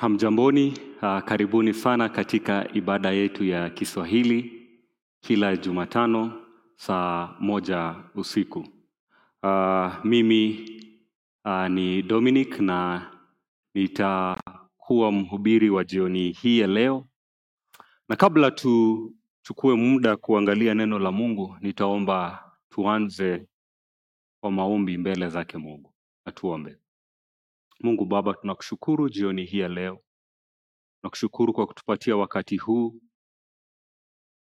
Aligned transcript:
Hamjamboni, 0.00 0.78
uh, 1.02 1.18
karibuni 1.20 1.74
sana 1.74 2.08
katika 2.08 2.72
ibada 2.74 3.10
yetu 3.10 3.44
ya 3.44 3.70
Kiswahili 3.70 4.68
kila 5.20 5.56
Jumatano 5.56 6.46
saa 6.76 7.36
moja 7.40 7.94
usiku. 8.14 8.58
Uh, 9.42 10.04
mimi 10.04 10.70
uh, 11.44 11.66
ni 11.68 12.02
Dominic 12.02 12.60
na 12.60 13.10
nitakuwa 13.74 15.12
mhubiri 15.12 15.70
wa 15.70 15.84
jioni 15.84 16.30
hii 16.32 16.58
ya 16.58 16.66
leo, 16.66 17.06
na 18.08 18.16
kabla 18.16 18.50
tuchukue 18.50 19.74
muda 19.74 20.16
kuangalia 20.16 20.74
neno 20.74 20.98
la 20.98 21.12
Mungu, 21.12 21.56
nitaomba 21.60 22.44
tuanze 22.68 23.46
kwa 24.42 24.50
maombi 24.50 24.98
mbele 24.98 25.28
zake 25.28 25.58
Mungu. 25.58 25.94
Na 26.26 26.32
tuombe. 26.32 26.79
Mungu 27.82 28.04
Baba, 28.04 28.34
tunakushukuru 28.34 29.08
jioni 29.08 29.44
hii 29.44 29.58
ya 29.58 29.68
leo. 29.68 30.04
Tunakushukuru 31.00 31.52
kwa 31.52 31.66
kutupatia 31.66 32.16
wakati 32.16 32.56
huu 32.56 33.00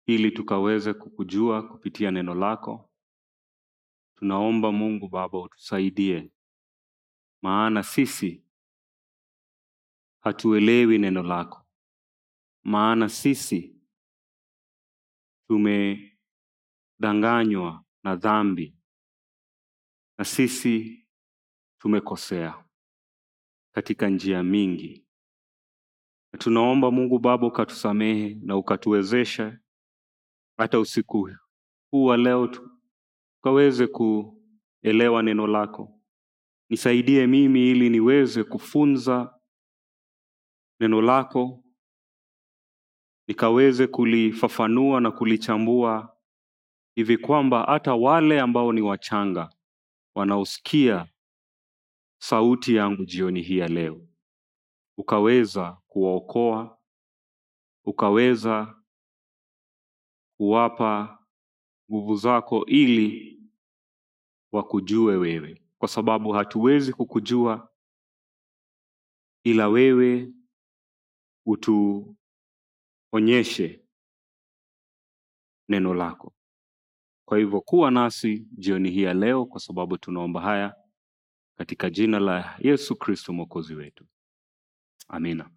ili 0.06 0.30
tukaweze 0.30 0.94
kukujua 0.94 1.68
kupitia 1.68 2.10
neno 2.10 2.34
lako. 2.34 2.90
Tunaomba 4.18 4.72
Mungu 4.72 5.08
Baba 5.08 5.38
utusaidie, 5.40 6.30
maana 7.42 7.82
sisi 7.82 8.44
hatuelewi 10.20 10.98
neno 10.98 11.22
lako, 11.22 11.66
maana 12.64 13.08
sisi 13.08 13.76
tumedanganywa 15.48 17.84
na 18.02 18.16
dhambi 18.16 18.76
na 20.18 20.24
sisi 20.24 21.06
tumekosea 21.78 22.67
katika 23.78 24.08
njia 24.08 24.42
mingi. 24.42 25.06
Na 26.32 26.38
tunaomba 26.38 26.90
Mungu 26.90 27.18
Baba 27.18 27.46
ukatusamehe 27.46 28.34
na 28.42 28.56
ukatuwezesha 28.56 29.58
hata 30.56 30.78
usiku 30.80 31.30
huu 31.90 32.04
wa 32.04 32.16
leo 32.16 32.46
tu- 32.46 32.70
ukaweze 33.40 33.86
kuelewa 33.86 35.22
neno 35.22 35.46
lako. 35.46 36.00
Nisaidie 36.70 37.26
mimi 37.26 37.70
ili 37.70 37.90
niweze 37.90 38.44
kufunza 38.44 39.40
neno 40.80 41.02
lako, 41.02 41.64
nikaweze 43.28 43.86
kulifafanua 43.86 45.00
na 45.00 45.10
kulichambua 45.10 46.16
hivi 46.94 47.18
kwamba 47.18 47.62
hata 47.64 47.94
wale 47.94 48.40
ambao 48.40 48.72
ni 48.72 48.80
wachanga 48.80 49.50
wanaosikia 50.14 51.06
sauti 52.20 52.74
yangu 52.74 53.04
jioni 53.04 53.42
hii 53.42 53.58
ya 53.58 53.68
leo, 53.68 54.08
ukaweza 54.98 55.72
kuwaokoa, 55.88 56.78
ukaweza 57.84 58.82
kuwapa 60.36 61.18
nguvu 61.90 62.16
zako 62.16 62.66
ili 62.66 63.38
wakujue 64.52 65.16
wewe, 65.16 65.62
kwa 65.78 65.88
sababu 65.88 66.30
hatuwezi 66.32 66.92
kukujua 66.92 67.72
ila 69.44 69.68
wewe 69.68 70.32
utuonyeshe 71.46 72.16
neno 75.68 75.94
lako. 75.94 76.34
Kwa 77.28 77.38
hivyo 77.38 77.60
kuwa 77.60 77.90
nasi 77.90 78.48
jioni 78.52 78.90
hii 78.90 79.02
ya 79.02 79.14
leo, 79.14 79.46
kwa 79.46 79.60
sababu 79.60 79.98
tunaomba 79.98 80.40
haya 80.40 80.74
katika 81.58 81.90
jina 81.90 82.18
la 82.18 82.56
Yesu 82.58 82.96
Kristo 82.96 83.32
mwokozi 83.32 83.74
wetu, 83.74 84.04
amina. 85.08 85.50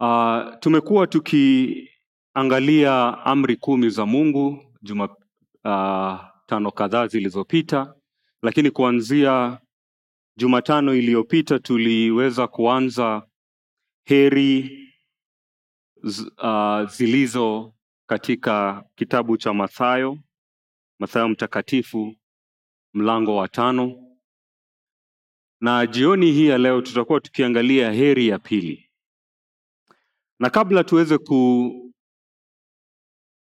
Uh, 0.00 0.58
tumekuwa 0.60 1.06
tukiangalia 1.06 3.18
amri 3.24 3.56
kumi 3.56 3.90
za 3.90 4.06
Mungu 4.06 4.74
juma 4.82 5.04
uh, 5.04 6.20
tano 6.46 6.70
kadhaa 6.74 7.06
zilizopita, 7.06 7.94
lakini 8.42 8.70
kuanzia 8.70 9.58
Jumatano 10.36 10.94
iliyopita 10.94 11.58
tuliweza 11.58 12.46
kuanza 12.48 13.26
heri 14.04 14.78
uh, 16.42 16.82
zilizo 16.90 17.74
katika 18.06 18.84
kitabu 18.94 19.36
cha 19.36 19.54
Mathayo, 19.54 20.18
Mathayo 20.98 21.28
mtakatifu 21.28 22.14
mlango 22.94 23.36
wa 23.36 23.48
tano, 23.48 24.07
na 25.60 25.86
jioni 25.86 26.32
hii 26.32 26.46
ya 26.46 26.58
leo 26.58 26.80
tutakuwa 26.82 27.20
tukiangalia 27.20 27.92
heri 27.92 28.28
ya 28.28 28.38
pili. 28.38 28.90
Na 30.40 30.50
kabla 30.50 30.84
tuweze 30.84 31.18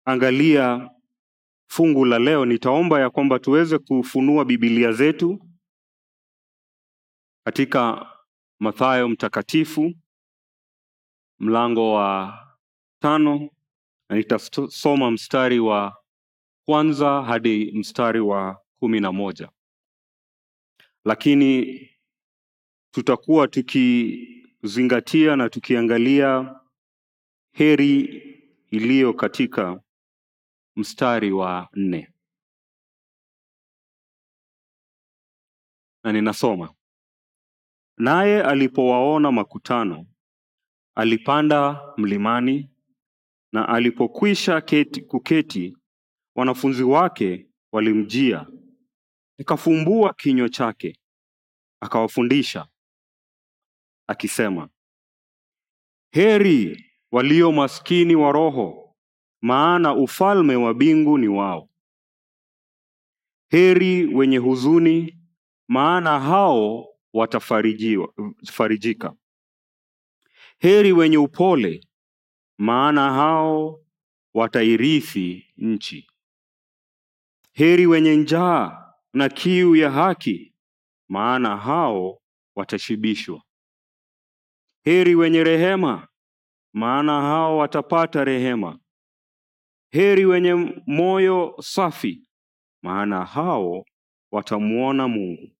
kuangalia 0.04 0.90
fungu 1.70 2.04
la 2.04 2.18
leo, 2.18 2.44
nitaomba 2.44 3.00
ya 3.00 3.10
kwamba 3.10 3.38
tuweze 3.38 3.78
kufunua 3.78 4.44
Biblia 4.44 4.92
zetu 4.92 5.40
katika 7.44 8.06
Mathayo 8.60 9.08
mtakatifu 9.08 9.92
mlango 11.38 11.92
wa 11.92 12.38
tano, 13.02 13.50
na 14.10 14.16
nitasoma 14.16 15.10
mstari 15.10 15.58
wa 15.60 15.96
kwanza 16.66 17.22
hadi 17.22 17.72
mstari 17.72 18.20
wa 18.20 18.62
kumi 18.80 19.00
na 19.00 19.12
moja, 19.12 19.48
lakini 21.04 21.80
tutakuwa 22.96 23.48
tukizingatia 23.48 25.36
na 25.36 25.48
tukiangalia 25.50 26.60
heri 27.52 28.00
iliyo 28.70 29.14
katika 29.14 29.80
mstari 30.76 31.32
wa 31.32 31.68
nne, 31.72 32.12
na 36.04 36.12
ninasoma: 36.12 36.74
naye 37.98 38.42
alipowaona 38.42 39.32
makutano, 39.32 40.06
alipanda 40.94 41.82
mlimani, 41.96 42.70
na 43.52 43.68
alipokwisha 43.68 44.60
keti, 44.60 45.00
kuketi, 45.02 45.76
wanafunzi 46.36 46.82
wake 46.82 47.46
walimjia, 47.72 48.46
akafumbua 49.40 50.14
kinywa 50.14 50.48
chake, 50.48 51.00
akawafundisha 51.80 52.68
akisema, 54.06 54.68
heri 56.12 56.84
walio 57.12 57.52
maskini 57.52 58.14
wa 58.16 58.32
roho, 58.32 58.96
maana 59.40 59.94
ufalme 59.94 60.56
wa 60.56 60.74
mbingu 60.74 61.18
ni 61.18 61.28
wao. 61.28 61.68
Heri 63.50 64.06
wenye 64.14 64.38
huzuni, 64.38 65.18
maana 65.68 66.20
hao 66.20 66.88
watafarijika. 67.12 69.14
Heri 70.58 70.92
wenye 70.92 71.18
upole, 71.18 71.80
maana 72.58 73.12
hao 73.12 73.80
watairithi 74.34 75.54
nchi. 75.56 76.10
Heri 77.52 77.86
wenye 77.86 78.16
njaa 78.16 78.92
na 79.12 79.28
kiu 79.28 79.76
ya 79.76 79.90
haki, 79.90 80.54
maana 81.08 81.56
hao 81.56 82.22
watashibishwa. 82.56 83.42
Heri 84.86 85.14
wenye 85.14 85.44
rehema, 85.44 86.08
maana 86.72 87.20
hao 87.20 87.58
watapata 87.58 88.24
rehema. 88.24 88.78
Heri 89.92 90.26
wenye 90.26 90.54
moyo 90.86 91.56
safi, 91.60 92.28
maana 92.82 93.24
hao 93.24 93.84
watamwona 94.32 95.08
Mungu. 95.08 95.50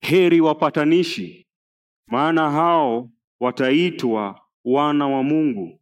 Heri 0.00 0.40
wapatanishi, 0.40 1.48
maana 2.06 2.50
hao 2.50 3.10
wataitwa 3.40 4.40
wana 4.64 5.08
wa 5.08 5.22
Mungu. 5.22 5.80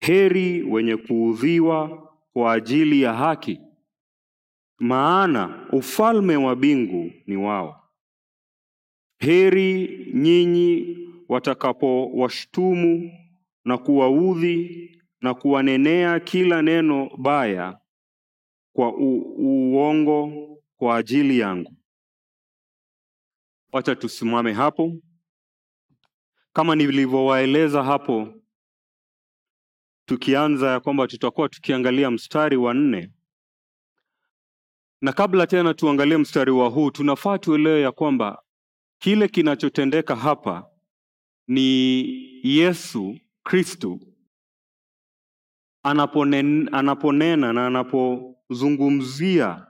Heri 0.00 0.62
wenye 0.62 0.96
kuudhiwa 0.96 2.12
kwa 2.32 2.52
ajili 2.52 3.02
ya 3.02 3.12
haki, 3.14 3.60
maana 4.78 5.68
ufalme 5.72 6.36
wa 6.36 6.56
mbingu 6.56 7.12
ni 7.26 7.36
wao. 7.36 7.90
Heri 9.18 10.06
nyinyi 10.14 11.05
watakapowashtumu 11.28 13.12
na 13.64 13.78
kuwaudhi 13.78 14.90
na 15.20 15.34
kuwanenea 15.34 16.20
kila 16.20 16.62
neno 16.62 17.10
baya 17.18 17.78
kwa 18.72 18.94
uongo 18.96 20.32
kwa 20.76 20.96
ajili 20.96 21.38
yangu. 21.38 21.76
Wacha 23.72 23.96
tusimame 23.96 24.52
hapo. 24.52 24.92
Kama 26.52 26.74
nilivyowaeleza 26.76 27.82
hapo, 27.82 28.34
tukianza 30.06 30.70
ya 30.70 30.80
kwamba 30.80 31.06
tutakuwa 31.06 31.48
tukiangalia 31.48 32.10
mstari 32.10 32.56
wa 32.56 32.74
nne, 32.74 33.12
na 35.00 35.12
kabla 35.12 35.46
tena 35.46 35.74
tuangalie 35.74 36.16
mstari 36.16 36.50
wa 36.50 36.68
huu, 36.68 36.90
tunafaa 36.90 37.38
tuelewe 37.38 37.80
ya 37.80 37.92
kwamba 37.92 38.42
kile 38.98 39.28
kinachotendeka 39.28 40.16
hapa 40.16 40.70
ni 41.48 41.70
Yesu 42.42 43.18
Kristu 43.42 44.00
anaponen, 45.82 46.74
anaponena 46.74 47.52
na 47.52 47.66
anapozungumzia 47.66 49.66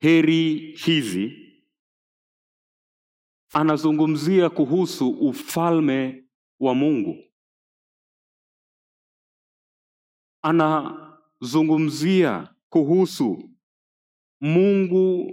heri 0.00 0.58
hizi 0.76 1.46
anazungumzia 3.52 4.50
kuhusu 4.50 5.10
ufalme 5.10 6.24
wa 6.60 6.74
Mungu. 6.74 7.24
Anazungumzia 10.42 12.54
kuhusu 12.68 13.50
Mungu 14.40 15.32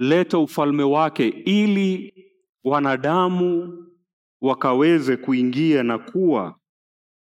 anayeleta 0.00 0.38
ufalme 0.38 0.82
wake 0.82 1.28
ili 1.28 2.14
wanadamu 2.64 3.76
wakaweze 4.40 5.16
kuingia 5.16 5.82
na 5.82 5.98
kuwa 5.98 6.58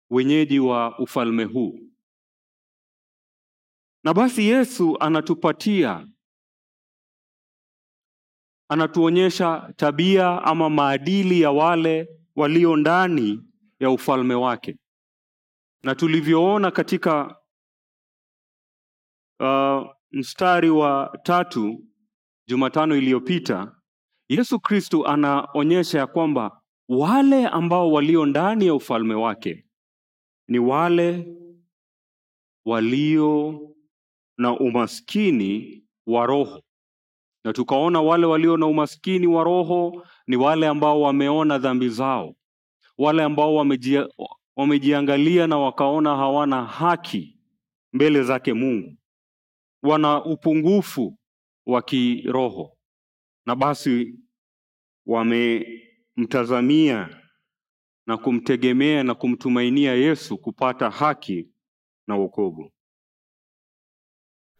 wenyeji 0.09 0.59
wa 0.59 0.99
ufalme 0.99 1.43
huu. 1.43 1.79
Na 4.03 4.13
basi 4.13 4.43
Yesu 4.47 4.97
anatupatia 4.99 6.07
anatuonyesha 8.69 9.73
tabia 9.75 10.43
ama 10.43 10.69
maadili 10.69 11.41
ya 11.41 11.51
wale 11.51 12.09
walio 12.35 12.75
ndani 12.75 13.43
ya 13.79 13.89
ufalme 13.89 14.33
wake, 14.35 14.77
na 15.83 15.95
tulivyoona 15.95 16.71
katika 16.71 17.37
uh, 19.39 19.91
mstari 20.11 20.69
wa 20.69 21.19
tatu 21.23 21.85
Jumatano 22.47 22.95
iliyopita, 22.95 23.75
Yesu 24.29 24.59
Kristu 24.59 25.07
anaonyesha 25.07 25.99
ya 25.99 26.07
kwamba 26.07 26.61
wale 26.89 27.47
ambao 27.47 27.91
walio 27.91 28.25
ndani 28.25 28.65
ya 28.67 28.73
ufalme 28.75 29.13
wake 29.13 29.65
ni 30.47 30.59
wale 30.59 31.35
walio 32.65 33.59
na 34.37 34.59
umaskini 34.59 35.83
wa 36.07 36.25
roho, 36.25 36.61
na 37.43 37.53
tukaona 37.53 38.01
wale 38.01 38.25
walio 38.25 38.57
na 38.57 38.65
umaskini 38.67 39.27
wa 39.27 39.43
roho 39.43 40.05
ni 40.27 40.35
wale 40.35 40.67
ambao 40.67 41.01
wameona 41.01 41.57
dhambi 41.57 41.89
zao, 41.89 42.35
wale 42.97 43.23
ambao 43.23 43.55
wamejia, 43.55 44.07
wamejiangalia 44.55 45.47
na 45.47 45.57
wakaona 45.57 46.15
hawana 46.15 46.65
haki 46.65 47.39
mbele 47.93 48.23
zake 48.23 48.53
Mungu, 48.53 48.97
wana 49.83 50.25
upungufu 50.25 51.17
wa 51.65 51.81
kiroho, 51.81 52.77
na 53.45 53.55
basi 53.55 54.19
wamemtazamia 55.05 57.21
na 58.07 58.17
kumtegemea 58.17 59.03
na 59.03 59.15
kumtumainia 59.15 59.93
Yesu 59.93 60.37
kupata 60.37 60.89
haki 60.89 61.49
na 62.07 62.15
wokovu. 62.15 62.71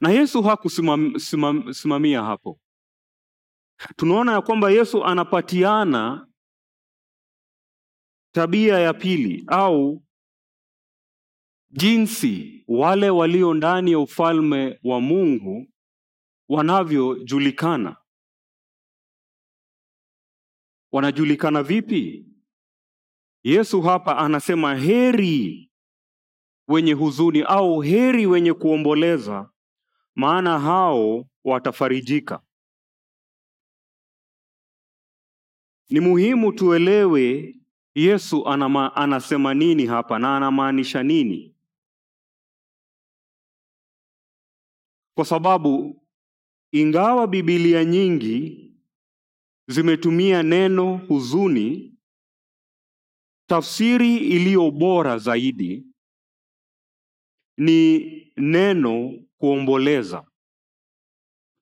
Na 0.01 0.09
Yesu 0.09 0.41
hakusimamia 0.43 2.23
hapo. 2.23 2.59
Tunaona 3.95 4.31
ya 4.31 4.41
kwamba 4.41 4.71
Yesu 4.71 5.03
anapatiana 5.05 6.27
tabia 8.33 8.79
ya 8.79 8.93
pili 8.93 9.43
au 9.47 10.03
jinsi 11.69 12.63
wale 12.67 13.09
walio 13.09 13.53
ndani 13.53 13.91
ya 13.91 13.99
ufalme 13.99 14.79
wa 14.83 15.01
Mungu 15.01 15.67
wanavyojulikana. 16.49 17.97
Wanajulikana 20.91 21.63
vipi? 21.63 22.25
Yesu 23.43 23.81
hapa 23.81 24.17
anasema 24.17 24.75
heri 24.75 25.71
wenye 26.67 26.93
huzuni 26.93 27.41
au 27.41 27.81
heri 27.81 28.25
wenye 28.27 28.53
kuomboleza, 28.53 29.49
maana 30.15 30.59
hao 30.59 31.25
watafarijika. 31.43 32.41
Ni 35.89 35.99
muhimu 35.99 36.53
tuelewe 36.53 37.55
Yesu 37.95 38.47
anama, 38.47 38.95
anasema 38.95 39.53
nini 39.53 39.85
hapa 39.85 40.19
na 40.19 40.37
anamaanisha 40.37 41.03
nini, 41.03 41.55
kwa 45.15 45.25
sababu 45.25 46.01
ingawa 46.79 47.27
Biblia 47.27 47.85
nyingi 47.85 48.71
zimetumia 49.67 50.43
neno 50.43 50.97
huzuni, 50.97 51.97
tafsiri 53.49 54.17
iliyo 54.17 54.71
bora 54.71 55.17
zaidi 55.17 55.85
ni 57.57 57.99
neno 58.37 59.13
kuomboleza, 59.37 60.27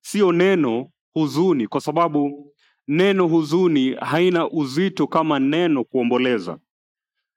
sio 0.06 0.32
neno 0.32 0.92
huzuni, 1.14 1.68
kwa 1.68 1.82
sababu 1.82 2.54
neno 2.88 3.28
huzuni 3.28 3.94
haina 3.96 4.50
uzito 4.50 5.08
kama 5.08 5.40
neno 5.40 5.84
kuomboleza. 5.84 6.60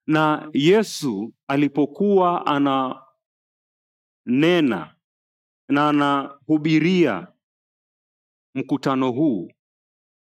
Na 0.07 0.51
Yesu 0.53 1.35
alipokuwa 1.49 2.47
ananena 4.27 4.97
na 5.69 5.89
anahubiria 5.89 7.33
mkutano 8.61 9.11
huu, 9.13 9.53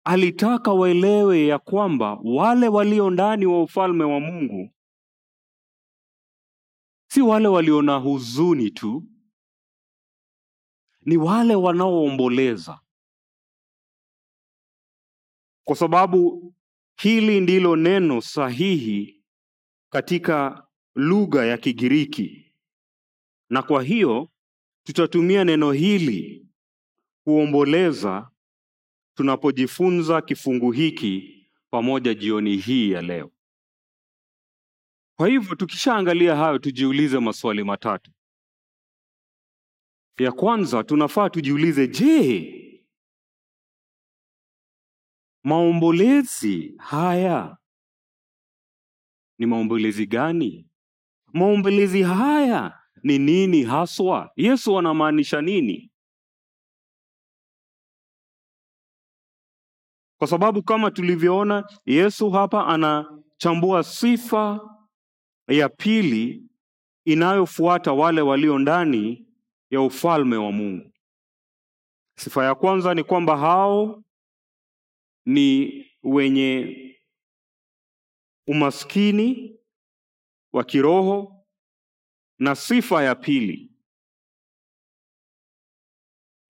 alitaka 0.03 0.74
waelewe 0.74 1.48
ya 1.48 1.59
kwamba 1.59 2.19
wale 2.24 2.67
walio 2.67 3.09
ndani 3.09 3.45
wa 3.45 3.63
ufalme 3.63 4.03
wa 4.03 4.19
Mungu 4.19 4.69
si 7.12 7.21
wale 7.21 7.48
walio 7.48 7.81
na 7.81 7.95
huzuni 7.98 8.71
tu, 8.71 9.03
ni 11.01 11.17
wale 11.17 11.55
wanaoomboleza, 11.55 12.79
kwa 15.67 15.75
sababu 15.75 16.53
hili 17.01 17.41
ndilo 17.41 17.75
neno 17.75 18.21
sahihi 18.21 19.24
katika 19.91 20.67
lugha 20.95 21.45
ya 21.45 21.57
Kigiriki, 21.57 22.55
na 23.50 23.63
kwa 23.63 23.83
hiyo 23.83 24.29
tutatumia 24.83 25.43
neno 25.43 25.71
hili 25.71 26.49
kuomboleza 27.29 28.31
tunapojifunza 29.17 30.21
kifungu 30.21 30.71
hiki 30.71 31.45
pamoja 31.69 32.13
jioni 32.13 32.57
hii 32.57 32.91
ya 32.91 33.01
leo. 33.01 33.31
Kwa 35.17 35.27
hivyo 35.27 35.55
tukishaangalia 35.55 36.36
hayo, 36.36 36.59
tujiulize 36.59 37.19
maswali 37.19 37.63
matatu. 37.63 38.12
Ya 40.19 40.31
kwanza, 40.31 40.83
tunafaa 40.83 41.29
tujiulize, 41.29 41.88
je, 41.88 42.86
maombolezi 45.43 46.75
haya 46.77 47.57
ni 49.39 49.45
maombolezi 49.45 50.05
gani? 50.07 50.69
Maombolezi 51.33 52.01
haya 52.03 52.79
ni 53.03 53.19
nini 53.19 53.63
haswa? 53.63 54.31
Yesu 54.36 54.79
anamaanisha 54.79 55.41
nini? 55.41 55.88
Kwa 60.20 60.28
sababu 60.28 60.64
kama 60.64 60.92
tulivyoona, 60.92 61.70
Yesu 61.86 62.30
hapa 62.30 62.68
anachambua 62.68 63.84
sifa 63.84 64.76
ya 65.48 65.70
pili 65.70 66.44
inayofuata 67.06 67.94
wale 67.94 68.22
walio 68.22 68.60
ndani 68.60 69.28
ya 69.70 69.82
ufalme 69.82 70.38
wa 70.38 70.52
Mungu. 70.52 70.92
Sifa 72.18 72.46
ya 72.46 72.56
kwanza 72.56 72.94
ni 72.94 73.04
kwamba 73.04 73.38
hao 73.38 74.04
ni 75.26 75.74
wenye 76.04 76.76
umaskini 78.48 79.60
wa 80.54 80.64
kiroho, 80.64 81.46
na 82.40 82.56
sifa 82.56 83.04
ya 83.04 83.16
pili 83.16 83.72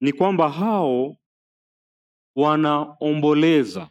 ni 0.02 0.14
kwamba 0.14 0.50
hao 0.52 1.19
wanaomboleza. 2.42 3.90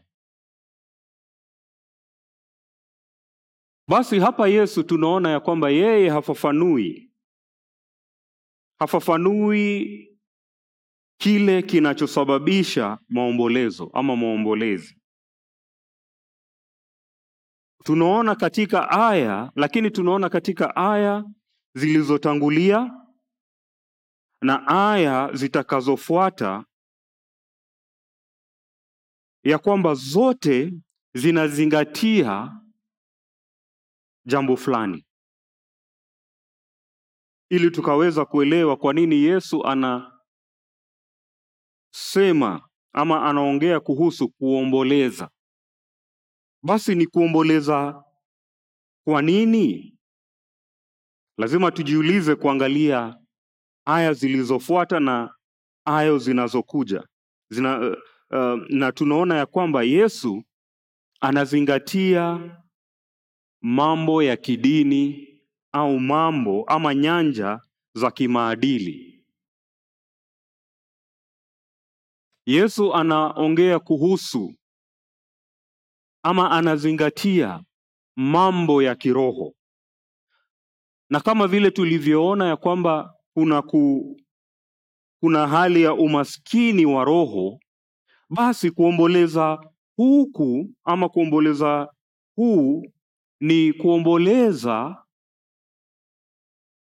Basi 3.89 4.19
hapa 4.21 4.49
Yesu 4.49 4.83
tunaona 4.83 5.31
ya 5.31 5.41
kwamba 5.41 5.71
yeye 5.71 6.09
hafafanui 6.11 7.13
hafafanui 8.79 10.05
kile 11.21 11.63
kinachosababisha 11.63 12.99
maombolezo 13.09 13.91
ama 13.95 14.17
maombolezi. 14.17 15.01
Tunaona 17.85 18.35
katika 18.35 18.91
aya, 18.91 19.53
lakini 19.57 19.91
tunaona 19.91 20.29
katika 20.29 20.77
aya 20.77 21.25
zilizotangulia 21.75 22.91
na 24.43 24.67
aya 24.69 25.31
zitakazofuata 25.35 26.65
ya 29.45 29.59
kwamba 29.59 29.95
zote 29.95 30.73
zinazingatia 31.15 32.61
jambo 34.27 34.57
fulani, 34.57 35.07
ili 37.51 37.71
tukaweza 37.71 38.25
kuelewa 38.25 38.77
kwa 38.77 38.93
nini 38.95 39.15
Yesu 39.17 39.67
anasema 39.67 40.13
ama 42.93 43.27
anaongea 43.29 43.81
kuhusu 43.81 44.29
kuomboleza. 44.29 45.31
Basi 46.63 46.95
ni 46.95 47.07
kuomboleza 47.07 48.05
kwa 49.05 49.23
nini? 49.23 49.99
Lazima 51.39 51.71
tujiulize 51.71 52.35
kuangalia 52.35 53.17
aya 53.87 54.13
zilizofuata 54.13 55.01
na 55.01 55.35
aya 55.85 56.19
zinazokuja 56.19 57.07
zina, 57.51 57.97
uh, 58.31 58.61
na 58.69 58.93
tunaona 58.93 59.37
ya 59.37 59.47
kwamba 59.47 59.83
Yesu 59.83 60.45
anazingatia 61.21 62.55
mambo 63.61 64.23
ya 64.23 64.37
kidini 64.37 65.29
au 65.73 66.01
mambo 66.01 66.65
ama 66.65 66.95
nyanja 66.95 67.61
za 67.95 68.11
kimaadili. 68.11 69.25
Yesu 72.47 72.95
anaongea 72.95 73.79
kuhusu 73.79 74.55
ama 76.23 76.51
anazingatia 76.51 77.65
mambo 78.17 78.83
ya 78.83 78.95
kiroho, 78.95 79.55
na 81.11 81.21
kama 81.21 81.47
vile 81.47 81.71
tulivyoona 81.71 82.47
ya 82.49 82.57
kwamba 82.57 83.15
kuna 83.35 83.63
ku, 83.63 84.17
kuna 85.21 85.47
hali 85.49 85.83
ya 85.83 85.95
umaskini 85.95 86.87
wa 86.87 87.05
roho, 87.05 87.61
basi 88.31 88.71
kuomboleza 88.71 89.71
huku 89.97 90.71
ama 90.85 91.09
kuomboleza 91.09 91.95
huu 92.37 92.87
ni 93.41 93.73
kuomboleza 93.73 95.05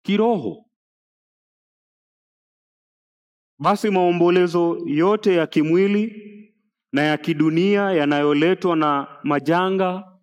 kiroho. 0.05 0.65
Basi 3.59 3.89
maombolezo 3.89 4.81
yote 4.85 5.33
ya 5.35 5.47
kimwili 5.47 6.27
na 6.93 7.01
ya 7.01 7.17
kidunia 7.17 7.81
yanayoletwa 7.91 8.75
na 8.75 9.19
majanga, 9.23 10.17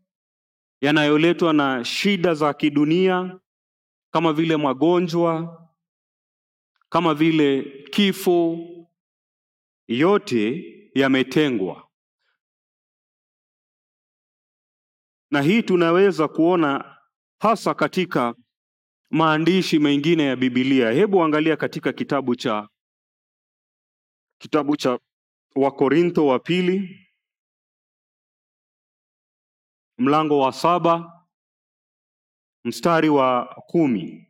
yanayoletwa 0.81 1.53
na 1.53 1.85
shida 1.85 2.35
za 2.35 2.55
kidunia 2.55 3.41
kama 4.13 4.33
vile 4.33 4.57
magonjwa, 4.57 5.63
kama 6.89 7.15
vile 7.15 7.63
kifo, 7.91 8.59
yote 9.89 10.75
yametengwa. 10.99 11.89
Na 15.31 15.43
hii 15.43 15.63
tunaweza 15.63 16.29
kuona 16.29 16.99
hasa 17.41 17.75
katika 17.75 18.35
maandishi 19.11 19.79
mengine 19.79 20.23
ya 20.23 20.37
Biblia. 20.37 20.91
Hebu 20.91 21.23
angalia 21.23 21.57
katika 21.57 21.93
kitabu 21.93 22.37
cha 22.37 22.69
kitabu 24.41 24.77
cha 24.77 24.99
Wakorintho 25.57 26.27
wa 26.27 26.39
pili 26.39 27.09
mlango 29.99 30.39
wa 30.39 30.53
saba 30.53 31.25
mstari 32.65 33.09
wa 33.09 33.45
kumi. 33.67 34.29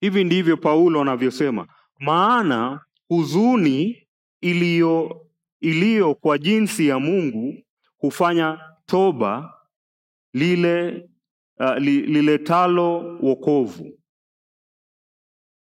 Hivi 0.00 0.24
ndivyo 0.24 0.56
Paulo 0.56 1.00
anavyosema, 1.00 1.68
maana 1.98 2.84
huzuni 3.08 4.08
iliyo 4.40 5.23
iliyo 5.64 6.14
kwa 6.14 6.38
jinsi 6.38 6.86
ya 6.86 6.98
Mungu 6.98 7.64
hufanya 7.98 8.60
toba 8.86 9.54
lile 10.32 11.08
uh, 11.60 11.76
li, 11.76 12.00
liletalo 12.00 13.18
wokovu 13.22 13.98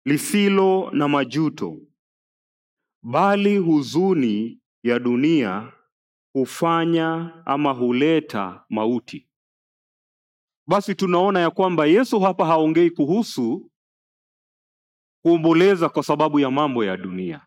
lisilo 0.05 0.91
na 0.91 1.09
majuto, 1.09 1.79
bali 3.03 3.59
huzuni 3.59 4.61
ya 4.83 4.99
dunia 4.99 5.73
hufanya 6.33 7.33
ama 7.47 7.73
huleta 7.73 8.65
mauti. 8.69 9.29
Basi 10.67 10.95
tunaona 10.95 11.41
ya 11.41 11.51
kwamba 11.51 11.87
Yesu 11.87 12.21
hapa 12.21 12.47
haongei 12.47 12.91
kuhusu 12.91 13.71
kuomboleza 15.23 15.89
kwa 15.89 16.03
sababu 16.03 16.41
ya 16.41 16.51
mambo 16.51 16.85
ya 16.85 16.97
dunia. 16.97 17.47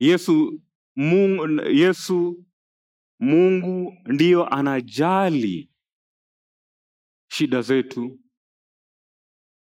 Yesu 0.00 0.60
Mungu, 1.00 1.60
Yesu 1.70 2.44
Mungu 3.20 3.96
ndiyo 4.06 4.46
anajali 4.48 5.70
shida 7.30 7.62
zetu. 7.62 8.20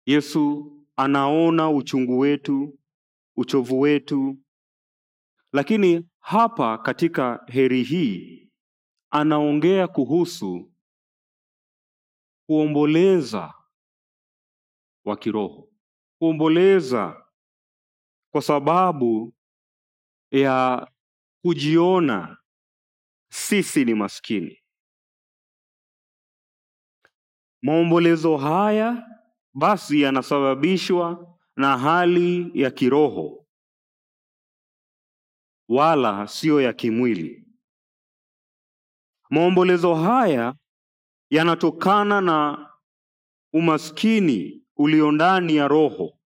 Yesu 0.05 0.71
anaona 0.95 1.69
uchungu 1.69 2.19
wetu, 2.19 2.79
uchovu 3.35 3.79
wetu, 3.79 4.37
lakini 5.53 6.09
hapa 6.19 6.77
katika 6.77 7.43
heri 7.47 7.83
hii 7.83 8.51
anaongea 9.09 9.87
kuhusu 9.87 10.71
kuomboleza 12.47 13.53
wa 15.05 15.17
kiroho, 15.17 15.69
kuomboleza 16.19 17.25
kwa 18.31 18.41
sababu 18.41 19.33
ya 20.31 20.87
kujiona 21.41 22.37
sisi 23.31 23.85
ni 23.85 23.93
maskini. 23.93 24.63
Maombolezo 27.61 28.37
haya 28.37 29.07
basi 29.53 30.01
yanasababishwa 30.01 31.37
na 31.55 31.77
hali 31.77 32.51
ya 32.61 32.71
kiroho 32.71 33.47
wala 35.69 36.27
siyo 36.27 36.61
ya 36.61 36.73
kimwili. 36.73 37.45
Maombolezo 39.29 39.95
haya 39.95 40.55
yanatokana 41.29 42.21
na 42.21 42.69
umaskini 43.53 44.63
ulio 44.75 45.11
ndani 45.11 45.55
ya 45.55 45.67
roho, 45.67 46.18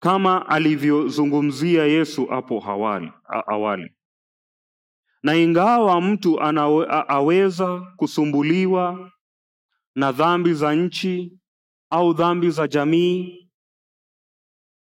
kama 0.00 0.48
alivyozungumzia 0.48 1.84
Yesu 1.84 2.26
hapo 2.26 2.64
awali, 2.66 3.12
awali. 3.46 3.92
Na 5.22 5.34
ingawa 5.36 6.00
mtu 6.00 6.40
anawe, 6.40 6.86
aweza 7.08 7.80
kusumbuliwa 7.96 9.12
na 9.94 10.12
dhambi 10.12 10.54
za 10.54 10.74
nchi 10.74 11.38
au 11.90 12.12
dhambi 12.14 12.50
za 12.50 12.68
jamii, 12.68 13.50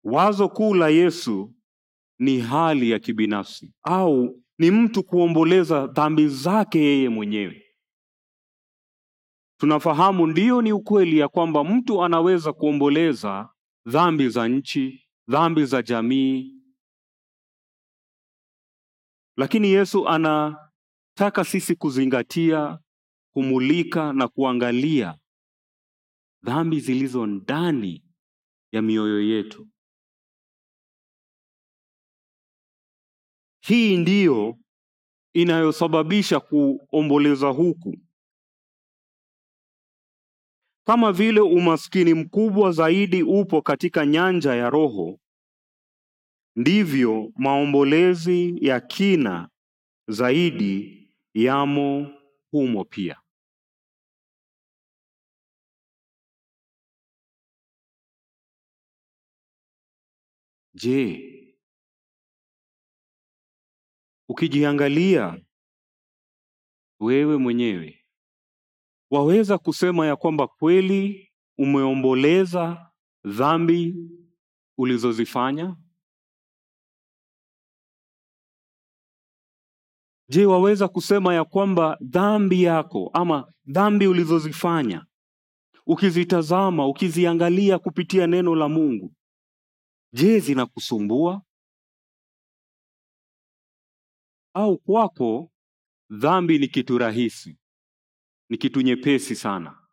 wazo 0.04 0.50
kuu 0.50 0.74
la 0.74 0.90
Yesu 0.90 1.56
ni 2.20 2.40
hali 2.40 2.92
ya 2.92 3.00
kibinafsi 3.00 3.74
au 3.84 4.42
ni 4.58 4.72
mtu 4.72 5.04
kuomboleza 5.04 5.88
dhambi 5.88 6.28
zake 6.28 6.80
yeye 6.80 7.10
mwenyewe. 7.10 7.64
Tunafahamu 9.58 10.28
ndiyo, 10.28 10.62
ni 10.62 10.74
ukweli 10.74 11.18
ya 11.20 11.28
kwamba 11.28 11.64
mtu 11.64 12.04
anaweza 12.04 12.54
kuomboleza 12.54 13.50
dhambi 13.86 14.30
za 14.30 14.48
nchi, 14.48 15.08
dhambi 15.28 15.66
za 15.66 15.82
jamii, 15.82 16.62
lakini 19.38 19.68
Yesu 19.68 20.08
anataka 20.10 21.44
sisi 21.46 21.76
kuzingatia, 21.76 22.80
kumulika 23.34 24.14
na 24.14 24.28
kuangalia 24.28 25.20
dhambi 26.44 26.80
zilizo 26.80 27.26
ndani 27.26 28.04
ya 28.72 28.82
mioyo 28.82 29.22
yetu. 29.22 29.68
Hii 33.64 33.98
ndiyo 33.98 34.58
inayosababisha 35.34 36.40
kuomboleza 36.40 37.48
huku. 37.48 37.98
Kama 40.88 41.12
vile 41.12 41.40
umaskini 41.40 42.14
mkubwa 42.14 42.72
zaidi 42.72 43.24
upo 43.24 43.62
katika 43.62 44.06
nyanja 44.06 44.56
ya 44.56 44.70
roho, 44.70 45.20
ndivyo 46.56 47.32
maombolezi 47.36 48.66
ya 48.68 48.80
kina 48.80 49.50
zaidi 50.08 50.98
yamo 51.34 52.12
humo 52.52 52.86
pia. 52.86 53.22
Je, 60.74 61.56
ukijiangalia 64.30 65.42
wewe 67.00 67.38
mwenyewe 67.38 68.01
waweza 69.12 69.58
kusema 69.58 70.06
ya 70.08 70.16
kwamba 70.16 70.48
kweli 70.48 71.32
umeomboleza 71.58 72.92
dhambi 73.26 73.96
ulizozifanya? 74.78 75.78
Je, 80.30 80.46
waweza 80.46 80.88
kusema 80.88 81.34
ya 81.34 81.46
kwamba 81.46 81.98
dhambi 82.02 82.64
yako 82.64 83.10
ama 83.14 83.54
dhambi 83.66 84.08
ulizozifanya 84.08 85.06
ukizitazama, 85.86 86.88
ukiziangalia 86.88 87.80
kupitia 87.80 88.28
neno 88.28 88.56
la 88.56 88.70
Mungu, 88.70 89.14
je, 90.14 90.40
zinakusumbua? 90.40 91.42
Au 94.54 94.78
kwako 94.78 95.52
dhambi 96.10 96.60
ni 96.60 96.68
kitu 96.68 96.98
rahisi? 96.98 97.61
Ni 98.52 98.58
kitu 98.58 98.82
nyepesi 98.82 99.36
sana? 99.36 99.88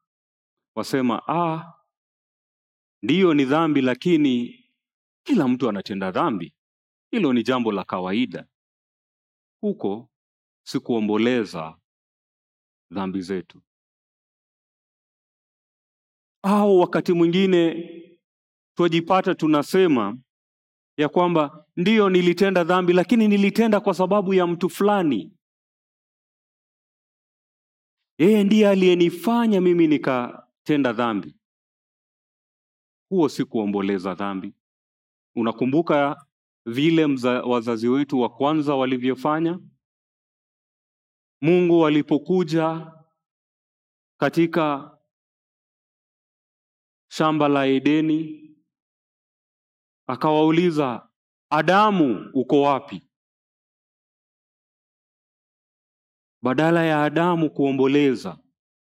Wasema 0.77 1.23
ah, 1.29 1.73
ndiyo 3.03 3.35
ni 3.35 3.44
dhambi, 3.44 3.81
lakini 3.81 4.64
kila 5.27 5.49
mtu 5.49 5.68
anatenda 5.68 6.11
dhambi, 6.11 6.55
hilo 7.11 7.33
ni 7.33 7.42
jambo 7.42 7.73
la 7.73 7.85
kawaida. 7.85 8.47
Huko 9.61 10.11
si 10.66 10.81
kuomboleza 10.81 11.79
dhambi 12.90 13.21
zetu. 13.21 13.62
Au 16.42 16.79
wakati 16.81 17.12
mwingine 17.12 17.90
twajipata 18.77 19.35
tunasema 19.35 20.18
ya 20.97 21.09
kwamba 21.09 21.66
ndiyo 21.77 22.09
nilitenda 22.11 22.64
dhambi, 22.64 22.92
lakini 22.92 23.29
nilitenda 23.29 23.81
kwa 23.81 23.94
sababu 23.94 24.35
ya 24.35 24.47
mtu 24.47 24.68
fulani. 24.71 25.38
Yeye 28.18 28.44
ndiye 28.44 28.68
aliyenifanya 28.68 29.61
mimi 29.61 29.87
nikatenda 29.87 30.92
dhambi. 30.92 31.35
Huo 33.11 33.28
si 33.28 33.44
kuomboleza 33.44 34.14
dhambi. 34.14 34.54
Unakumbuka 35.37 36.26
vile 36.66 37.07
mza, 37.07 37.42
wazazi 37.42 37.88
wetu 37.88 38.20
wa 38.20 38.28
kwanza 38.28 38.74
walivyofanya? 38.74 39.61
Mungu 41.40 41.87
alipokuja 41.87 42.92
katika 44.20 44.98
shamba 47.11 47.48
la 47.48 47.66
Edeni 47.66 48.44
akawauliza, 50.07 51.09
Adamu 51.50 52.31
uko 52.35 52.62
wapi? 52.62 53.08
Badala 56.42 56.85
ya 56.85 57.05
Adamu 57.05 57.51
kuomboleza, 57.51 58.38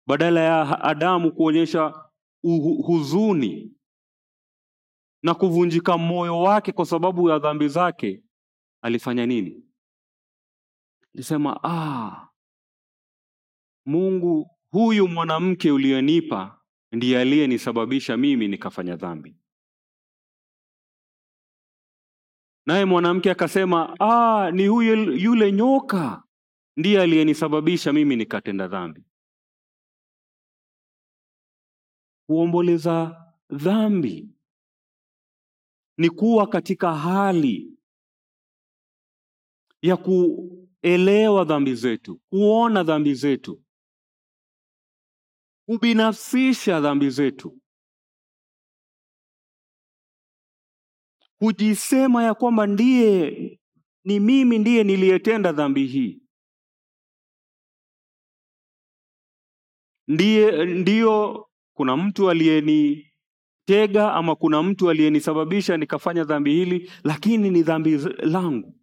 badala 0.06 0.40
ya 0.40 0.80
Adamu 0.84 1.32
kuonyesha 1.32 1.94
huzuni 2.86 3.72
na 5.22 5.34
kuvunjika 5.34 5.98
moyo 5.98 6.40
wake 6.40 6.72
kwa 6.72 6.86
sababu 6.86 7.28
ya 7.30 7.38
dhambi 7.38 7.68
zake, 7.68 8.22
alifanya 8.82 9.26
nini? 9.26 9.64
Alisema, 11.14 11.60
ah, 11.64 12.28
Mungu, 13.86 14.50
huyu 14.70 15.08
mwanamke 15.08 15.70
uliyonipa 15.70 16.60
ndiye 16.92 17.20
aliyenisababisha 17.20 18.16
mimi 18.16 18.48
nikafanya 18.48 18.96
dhambi. 18.96 19.36
Naye 22.66 22.84
mwanamke 22.84 23.30
akasema, 23.30 23.96
ah, 24.00 24.50
ni 24.50 24.66
huyu 24.66 25.12
yule 25.12 25.52
nyoka 25.52 26.25
ndiye 26.76 27.02
aliyenisababisha 27.02 27.92
mimi 27.92 28.16
nikatenda 28.16 28.68
dhambi. 28.68 29.04
Kuomboleza 32.28 33.24
dhambi 33.50 34.28
ni 35.98 36.10
kuwa 36.10 36.46
katika 36.48 36.94
hali 36.94 37.78
ya 39.82 39.96
kuelewa 39.96 41.44
dhambi 41.44 41.74
zetu, 41.74 42.18
kuona 42.30 42.82
dhambi 42.82 43.14
zetu, 43.14 43.64
kubinafsisha 45.68 46.80
dhambi 46.80 47.10
zetu, 47.10 47.60
kujisema 51.38 52.24
ya 52.24 52.34
kwamba 52.34 52.66
ndiye 52.66 53.60
ni 54.04 54.20
mimi 54.20 54.58
ndiye 54.58 54.84
niliyetenda 54.84 55.52
dhambi 55.52 55.86
hii. 55.86 56.25
Ndiye 60.08 60.64
ndiyo 60.64 61.46
kuna 61.76 61.96
mtu 61.96 62.30
aliyenitega 62.30 64.12
ama 64.14 64.36
kuna 64.36 64.62
mtu 64.62 64.90
aliyenisababisha 64.90 65.76
nikafanya 65.76 66.24
dhambi 66.24 66.50
hili, 66.54 66.90
lakini 67.04 67.50
ni 67.50 67.62
dhambi 67.62 67.96
langu. 68.18 68.80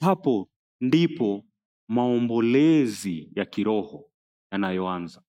Hapo 0.00 0.50
ndipo 0.80 1.44
maombolezi 1.88 3.30
ya 3.36 3.44
kiroho 3.44 4.10
yanayoanza. 4.52 5.22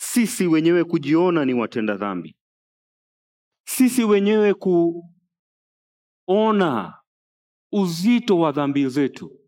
Sisi 0.00 0.46
wenyewe 0.46 0.84
kujiona 0.84 1.44
ni 1.44 1.54
watenda 1.54 1.96
dhambi, 1.96 2.36
sisi 3.68 4.04
wenyewe 4.04 4.54
kuona 6.26 7.00
uzito 7.72 8.38
wa 8.38 8.52
dhambi 8.52 8.88
zetu, 8.88 9.39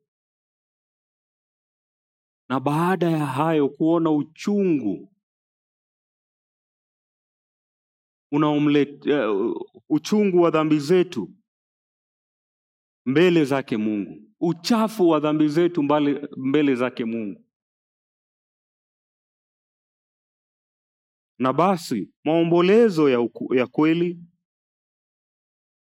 na 2.52 2.60
baada 2.60 3.10
ya 3.10 3.26
hayo 3.26 3.68
kuona 3.68 4.10
uchungu 4.10 5.12
unaomleta 8.32 9.32
uh, 9.32 9.62
uchungu 9.88 10.40
wa 10.42 10.50
dhambi 10.50 10.78
zetu 10.78 11.30
mbele 13.06 13.44
zake 13.44 13.76
Mungu, 13.76 14.22
uchafu 14.40 15.08
wa 15.08 15.20
dhambi 15.20 15.48
zetu 15.48 15.82
mbele, 15.82 16.28
mbele 16.36 16.74
zake 16.74 17.04
Mungu. 17.04 17.44
Na 21.38 21.52
basi 21.52 22.10
maombolezo 22.24 23.10
ya, 23.10 23.28
ya 23.54 23.66
kweli, 23.66 24.20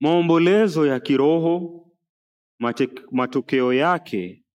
maombolezo 0.02 0.86
ya 0.88 1.00
kiroho, 1.00 1.86
matokeo 3.12 3.74
yake 3.74 4.46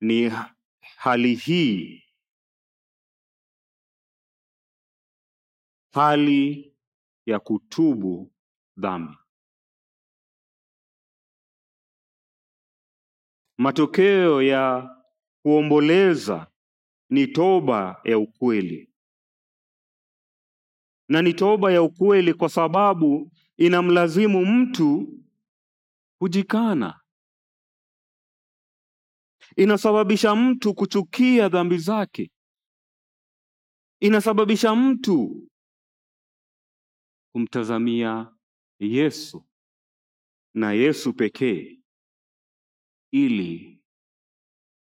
ni 0.00 0.30
hali 1.02 1.34
hii, 1.34 2.02
hali 5.92 6.74
ya 7.26 7.40
kutubu 7.40 8.32
dhambi. 8.76 9.16
Matokeo 13.58 14.42
ya 14.42 14.96
kuomboleza 15.42 16.50
ni 17.10 17.26
toba 17.26 18.00
ya 18.04 18.18
ukweli, 18.18 18.92
na 21.08 21.22
ni 21.22 21.34
toba 21.34 21.72
ya 21.72 21.82
ukweli 21.82 22.34
kwa 22.34 22.48
sababu 22.48 23.32
inamlazimu 23.56 24.46
mtu 24.46 25.18
kujikana, 26.18 26.99
inasababisha 29.56 30.34
mtu 30.36 30.74
kuchukia 30.74 31.48
dhambi 31.48 31.78
zake, 31.78 32.30
inasababisha 34.00 34.74
mtu 34.74 35.48
kumtazamia 37.32 38.34
Yesu 38.80 39.44
na 40.54 40.72
Yesu 40.72 41.12
pekee 41.12 41.80
ili 43.12 43.82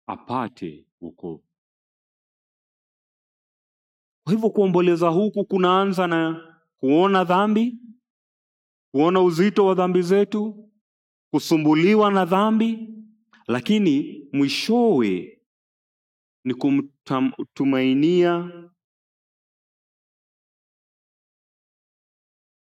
apate 0.06 0.86
wokovu. 1.00 1.44
Kwa 4.24 4.32
hivyo 4.32 4.50
kuomboleza 4.50 5.08
huku 5.08 5.44
kunaanza 5.44 6.06
na 6.06 6.46
kuona 6.80 7.24
dhambi, 7.24 7.78
kuona 8.92 9.20
uzito 9.20 9.66
wa 9.66 9.74
dhambi 9.74 10.02
zetu, 10.02 10.70
kusumbuliwa 11.32 12.10
na 12.12 12.24
dhambi, 12.24 12.88
lakini 13.50 14.24
mwishowe 14.32 15.40
ni 16.44 16.54
kumtumainia 16.54 18.38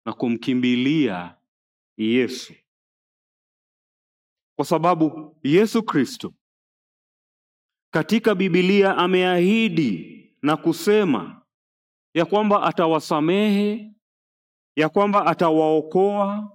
na 0.05 0.13
kumkimbilia 0.13 1.37
Yesu, 1.97 2.53
kwa 4.55 4.65
sababu 4.65 5.37
Yesu 5.43 5.83
Kristo 5.83 6.33
katika 7.93 8.35
Biblia 8.35 8.97
ameahidi 8.97 10.23
na 10.41 10.57
kusema 10.57 11.45
ya 12.13 12.25
kwamba 12.25 12.63
atawasamehe, 12.63 13.93
ya 14.75 14.89
kwamba 14.89 15.25
atawaokoa 15.25 16.51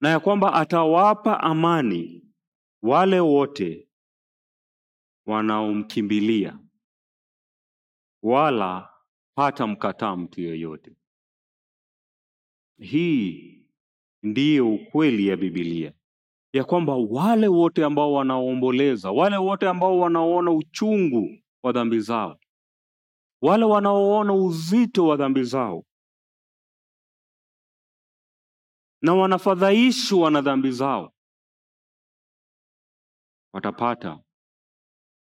na 0.00 0.08
ya 0.08 0.20
kwamba 0.20 0.52
atawapa 0.54 1.40
amani 1.40 2.23
wale 2.84 3.20
wote 3.20 3.88
wanaomkimbilia, 5.26 6.58
wala 8.22 8.90
hata 9.36 9.66
mkataa 9.66 10.16
mtu 10.16 10.40
yoyote. 10.40 10.96
Hii 12.78 13.60
ndiyo 14.22 14.74
ukweli 14.74 15.26
ya 15.26 15.36
Biblia, 15.36 15.92
ya 16.52 16.64
kwamba 16.64 16.96
wale 16.96 17.48
wote 17.48 17.84
ambao 17.84 18.12
wanaoomboleza, 18.12 19.10
wale 19.10 19.36
wote 19.36 19.68
ambao 19.68 19.98
wanaoona 19.98 20.50
uchungu 20.50 21.38
wa 21.62 21.72
dhambi 21.72 22.00
zao, 22.00 22.40
wale 23.42 23.64
wanaoona 23.64 24.34
uzito 24.34 25.06
wa 25.06 25.16
dhambi 25.16 25.42
zao 25.44 25.84
na 29.02 29.14
wanafadhaishwa 29.14 30.30
na 30.30 30.40
dhambi 30.40 30.70
zao, 30.70 31.13
watapata 33.54 34.20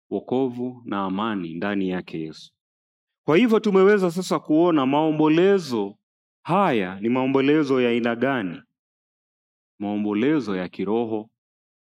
wokovu 0.10 0.82
na 0.86 1.04
amani 1.04 1.54
ndani 1.54 1.90
yake 1.90 2.20
Yesu. 2.22 2.54
Kwa 3.26 3.38
hivyo 3.38 3.60
tumeweza 3.60 4.12
sasa 4.12 4.40
kuona 4.40 4.86
maombolezo 4.86 5.98
haya 6.46 7.00
ni 7.00 7.10
maombolezo 7.10 7.82
ya 7.82 7.90
aina 7.90 8.16
gani? 8.16 8.62
Maombolezo 9.80 10.56
ya 10.56 10.70
kiroho, 10.70 11.30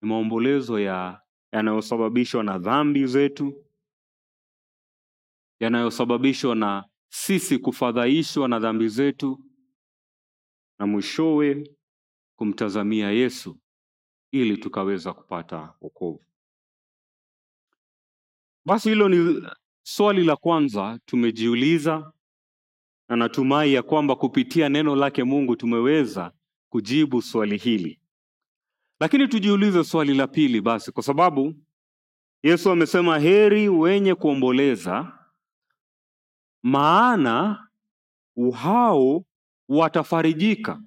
ni 0.03 0.09
maombolezo 0.09 0.81
ya 0.81 1.21
yanayosababishwa 1.53 2.45
na 2.45 2.59
dhambi 2.59 3.07
zetu, 3.07 3.67
yanayosababishwa 5.61 6.55
na 6.55 6.85
sisi 7.13 7.59
kufadhaishwa 7.59 8.49
na 8.49 8.59
dhambi 8.59 8.89
zetu, 8.89 9.45
na 10.79 10.87
mwishowe 10.87 11.77
kumtazamia 12.39 13.11
Yesu 13.11 13.59
ili 14.33 14.57
tukaweza 14.57 15.13
kupata 15.13 15.75
wokovu. 15.81 16.25
Basi 18.65 18.89
hilo 18.89 19.09
ni 19.09 19.43
swali 19.83 20.25
la 20.25 20.37
kwanza 20.37 20.99
tumejiuliza, 21.05 22.13
na 23.09 23.17
natumai 23.17 23.73
ya 23.75 23.83
kwamba 23.83 24.17
kupitia 24.17 24.69
neno 24.69 24.97
lake 24.97 25.25
Mungu 25.25 25.57
tumeweza 25.57 26.33
kujibu 26.69 27.23
swali 27.23 27.57
hili. 27.57 28.01
Lakini 29.01 29.29
tujiulize 29.29 29.85
swali 29.85 30.15
la 30.15 30.27
pili 30.27 30.61
basi, 30.61 30.93
kwa 30.93 31.03
sababu 31.03 31.55
Yesu 32.43 32.71
amesema 32.71 33.19
heri 33.19 33.69
wenye 33.69 34.15
kuomboleza, 34.15 35.19
maana 36.63 37.69
hao 38.55 39.25
watafarijika. 39.69 40.83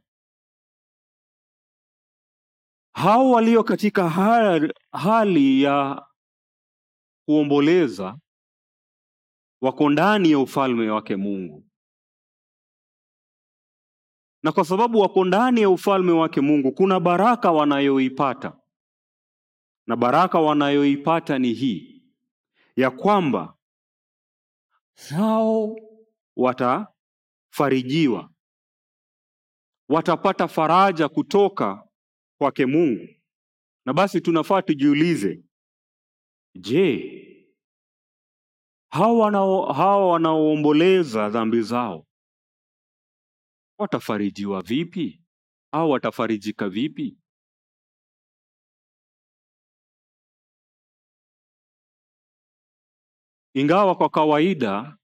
Hao 2.93 3.31
walio 3.31 3.63
katika 3.63 4.09
hali, 4.09 4.73
hali 4.91 5.61
ya 5.63 6.05
kuomboleza 7.25 8.17
wako 9.61 9.89
ndani 9.89 10.31
ya 10.31 10.39
ufalme 10.39 10.89
wake 10.89 11.15
Mungu, 11.15 11.65
na 14.43 14.51
kwa 14.51 14.65
sababu 14.65 14.99
wako 14.99 15.25
ndani 15.25 15.61
ya 15.61 15.69
ufalme 15.69 16.11
wake 16.11 16.41
Mungu, 16.41 16.71
kuna 16.71 16.99
baraka 16.99 17.51
wanayoipata, 17.51 18.57
na 19.87 19.95
baraka 19.95 20.39
wanayoipata 20.39 21.39
ni 21.39 21.53
hii 21.53 22.03
ya 22.75 22.91
kwamba 22.91 23.57
hao 25.09 25.75
watafarijiwa, 26.35 28.29
watapata 29.89 30.47
faraja 30.47 31.09
kutoka 31.09 31.88
kwake 32.39 32.65
Mungu. 32.65 33.07
Na 33.85 33.93
basi 33.93 34.21
tunafaa 34.21 34.61
tujiulize, 34.61 35.43
je, 36.55 37.15
hawa 38.91 40.07
wanaoomboleza 40.11 41.29
dhambi 41.29 41.61
zao 41.61 42.05
watafarijiwa 43.79 44.61
vipi 44.61 45.21
au 45.73 45.89
watafarijika 45.91 46.69
vipi? 46.69 47.17
Ingawa 53.53 53.95
kwa 53.95 54.09
kawaida 54.09 54.97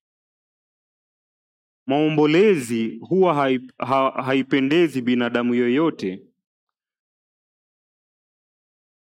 maombolezi 1.87 2.97
huwa 2.97 3.33
haip, 3.33 3.71
ha, 3.77 4.11
haipendezi 4.23 5.01
binadamu 5.01 5.53
yoyote, 5.55 6.27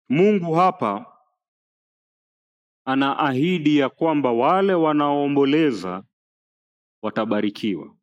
Mungu 0.10 0.54
hapa 0.54 1.18
anaahidi 2.86 3.78
ya 3.78 3.90
kwamba 3.90 4.32
wale 4.32 4.74
wanaoomboleza 4.74 6.04
watabarikiwa. 7.02 7.96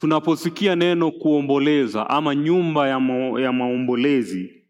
Tunaposikia 0.00 0.76
neno 0.76 1.10
kuomboleza 1.12 2.10
ama 2.10 2.34
nyumba 2.34 2.88
ya, 2.88 3.00
ma, 3.00 3.14
ya 3.40 3.52
maombolezi 3.52 4.68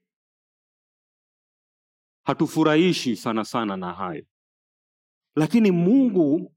hatufurahishi 2.26 3.16
sana 3.16 3.44
sana 3.44 3.76
na 3.76 3.92
hayo, 3.92 4.26
lakini 5.36 5.70
Mungu 5.70 6.54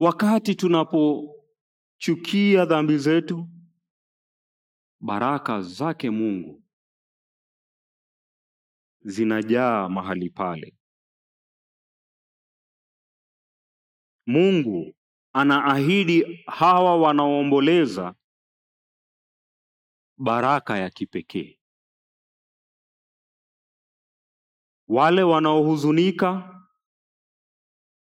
wakati 0.00 0.54
tunapochukia 0.54 2.64
dhambi 2.64 2.98
zetu, 2.98 3.48
baraka 5.00 5.62
zake 5.62 6.10
Mungu 6.10 6.62
zinajaa 9.00 9.88
mahali 9.88 10.30
pale. 10.30 10.77
Mungu 14.28 14.94
anaahidi 15.32 16.44
hawa 16.46 16.96
wanaoomboleza 17.00 18.14
baraka 20.18 20.78
ya 20.78 20.90
kipekee. 20.90 21.60
Wale 24.88 25.22
wanaohuzunika 25.22 26.54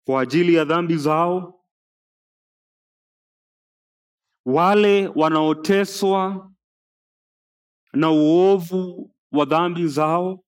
kwa 0.06 0.22
ajili 0.22 0.54
ya 0.54 0.64
dhambi 0.64 0.96
zao, 0.96 1.64
wale 4.46 5.08
wanaoteswa 5.08 6.52
na 7.92 8.10
uovu 8.10 9.14
wa 9.32 9.44
dhambi 9.44 9.88
zao, 9.88 10.44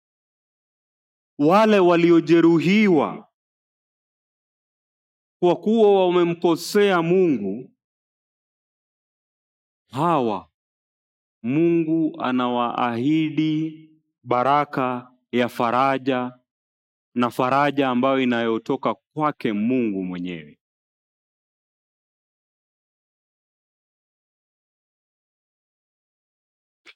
wale 1.38 1.78
waliojeruhiwa 1.78 3.33
kwa 5.44 5.56
kuwa 5.56 6.06
wamemkosea 6.06 7.02
Mungu, 7.02 7.70
hawa 9.90 10.50
Mungu 11.42 12.20
anawaahidi 12.22 13.90
baraka 14.22 15.12
ya 15.32 15.48
faraja 15.48 16.32
na 17.14 17.30
faraja 17.30 17.88
ambayo 17.88 18.20
inayotoka 18.20 18.94
kwake 18.94 19.52
Mungu 19.52 20.04
mwenyewe. 20.04 20.58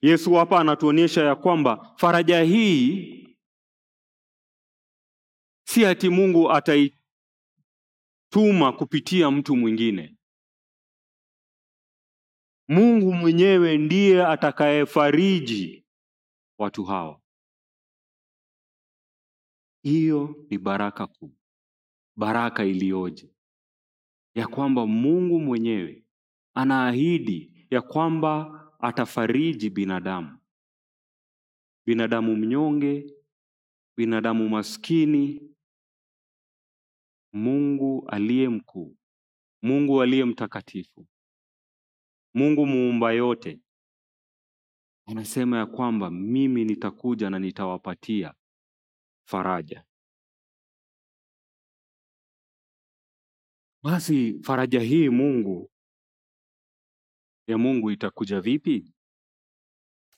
Yesu 0.03 0.35
hapa 0.35 0.61
anatuonyesha 0.61 1.25
ya 1.25 1.35
kwamba 1.37 1.95
faraja 1.97 2.43
hii 2.43 3.19
si 5.67 5.87
ati 5.87 6.09
Mungu 6.09 6.51
ataituma 8.33 8.73
kupitia 8.73 9.31
mtu 9.31 9.57
mwingine. 9.57 10.17
Mungu 12.69 13.13
mwenyewe 13.13 13.79
ndiye 13.79 14.27
atakayefariji 14.27 15.85
watu 16.59 16.85
hawa. 16.85 17.21
Hiyo 19.83 20.47
ni 20.51 20.59
baraka 20.59 21.07
kuu, 21.07 21.37
baraka 22.17 22.65
iliyoje 22.65 23.35
ya 24.35 24.47
kwamba 24.49 24.87
Mungu 24.87 25.41
mwenyewe 25.41 26.05
anaahidi 26.55 27.67
ya 27.71 27.83
kwamba 27.83 28.65
atafariji 28.81 29.71
binadamu, 29.71 30.39
binadamu 31.87 32.37
mnyonge, 32.37 33.15
binadamu 33.97 34.49
maskini. 34.49 35.55
Mungu 37.33 38.09
aliye 38.09 38.49
mkuu, 38.49 38.97
Mungu 39.63 40.03
aliye 40.03 40.25
mtakatifu, 40.25 41.07
Mungu 42.35 42.67
muumba 42.67 43.13
yote 43.13 43.61
anasema 45.07 45.59
ya 45.59 45.67
kwamba 45.67 46.11
mimi 46.11 46.65
nitakuja 46.65 47.31
na 47.31 47.39
nitawapatia 47.39 48.35
faraja. 49.29 49.85
Basi 53.83 54.41
faraja 54.43 54.81
hii 54.81 55.09
Mungu 55.09 55.71
ya 57.47 57.59
Mungu 57.59 57.91
itakuja 57.91 58.41
vipi? 58.41 58.93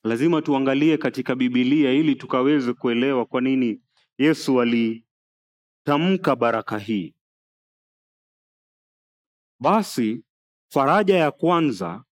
Lazima 0.04 0.42
tuangalie 0.42 0.98
katika 0.98 1.34
Biblia 1.36 1.92
ili 1.92 2.14
tukaweze 2.16 2.72
kuelewa 2.72 3.26
kwa 3.26 3.40
nini 3.40 3.82
Yesu 4.18 4.60
alitamka 5.94 6.36
baraka 6.36 6.78
hii. 6.78 7.14
Basi 9.60 10.24
faraja 10.72 11.16
ya 11.18 11.30
kwanza 11.30 12.04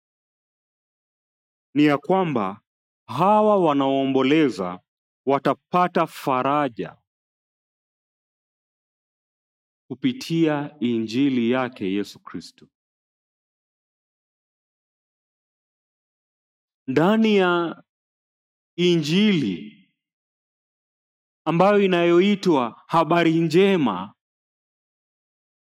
ni 1.75 1.85
ya 1.85 1.97
kwamba 1.97 2.61
hawa 3.07 3.57
wanaoomboleza 3.63 4.79
watapata 5.25 6.07
faraja 6.07 6.97
kupitia 9.89 10.75
injili 10.79 11.51
yake 11.51 11.93
Yesu 11.93 12.19
Kristo. 12.19 12.67
Ndani 16.87 17.35
ya 17.35 17.83
injili 18.75 19.76
ambayo 21.47 21.79
inayoitwa 21.81 22.81
habari 22.87 23.39
njema, 23.39 24.13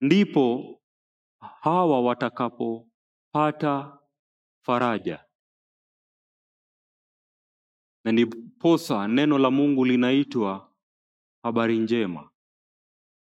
ndipo 0.02 0.82
hawa 1.62 2.02
watakapopata 2.02 4.00
faraja, 4.66 5.26
na 8.06 8.12
ndiposa 8.12 9.08
neno 9.08 9.38
la 9.38 9.52
Mungu 9.52 9.86
linaitwa 9.86 10.74
habari 11.44 11.80
njema. 11.80 12.32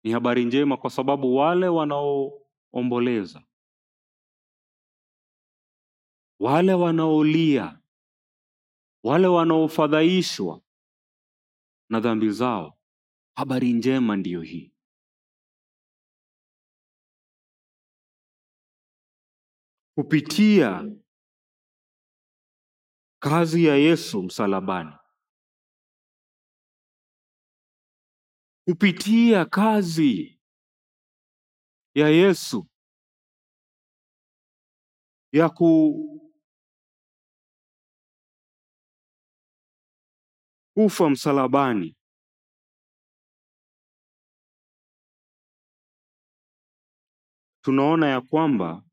Ni 0.03 0.11
habari 0.11 0.45
njema 0.45 0.77
kwa 0.77 0.89
sababu 0.89 1.35
wale 1.35 1.67
wanaoomboleza, 1.67 3.43
wale 6.39 6.73
wanaolia, 6.73 7.79
wale 9.03 9.27
wanaofadhaishwa 9.27 10.62
na 11.89 11.99
dhambi 11.99 12.29
zao, 12.31 12.79
habari 13.35 13.73
njema 13.73 14.15
ndiyo 14.17 14.41
hii. 14.41 14.73
Kupitia 19.97 20.91
kazi 23.21 23.65
ya 23.65 23.75
Yesu 23.75 24.23
msalabani, 24.23 24.95
kupitia 28.67 29.45
kazi 29.45 30.39
ya 31.95 32.09
Yesu 32.09 32.67
ya 35.31 35.49
kufa 40.73 41.09
msalabani, 41.09 41.95
tunaona 47.63 48.07
ya 48.07 48.21
kwamba 48.21 48.83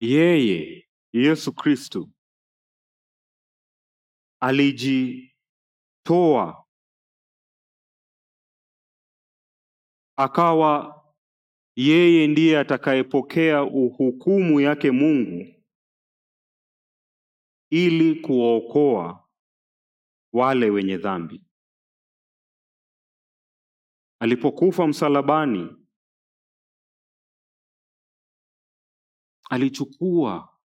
yeye 0.00 0.88
Yesu 1.12 1.52
Kristo 1.54 2.08
alijitoa 4.40 5.30
akawa 10.16 11.04
yeye 11.76 12.26
ndiye 12.26 12.58
atakayepokea 12.58 13.62
uhukumu 13.64 14.60
yake 14.60 14.90
Mungu 14.90 15.54
ili 17.70 18.14
kuwaokoa 18.20 19.29
wale 20.32 20.70
wenye 20.70 20.96
dhambi. 20.96 21.44
Alipokufa 24.20 24.86
msalabani, 24.86 25.76
alichukua 29.50 30.58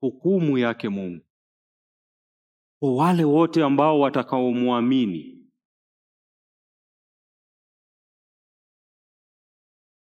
hukumu 0.00 0.58
yake 0.58 0.88
Mungu 0.88 1.26
kwa 2.80 2.94
wale 2.96 3.24
wote 3.24 3.64
ambao 3.64 4.00
watakaomwamini, 4.00 5.50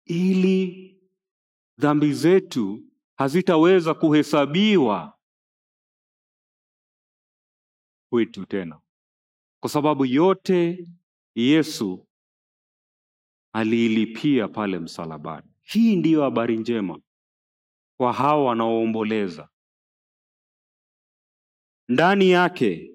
ili 0.06 0.92
dhambi 1.78 2.14
zetu 2.14 2.84
hazitaweza 3.18 3.94
kuhesabiwa 3.94 5.15
kwetu 8.10 8.46
tena, 8.46 8.82
kwa 9.60 9.70
sababu 9.70 10.06
yote 10.06 10.88
Yesu 11.36 12.08
aliilipia 13.54 14.48
pale 14.48 14.80
msalabani. 14.80 15.48
Hii 15.62 15.96
ndiyo 15.96 16.22
habari 16.24 16.58
njema 16.58 17.00
kwa 18.00 18.14
hao 18.14 18.46
wanaoomboleza. 18.46 19.50
Ndani 21.90 22.30
yake, 22.32 22.92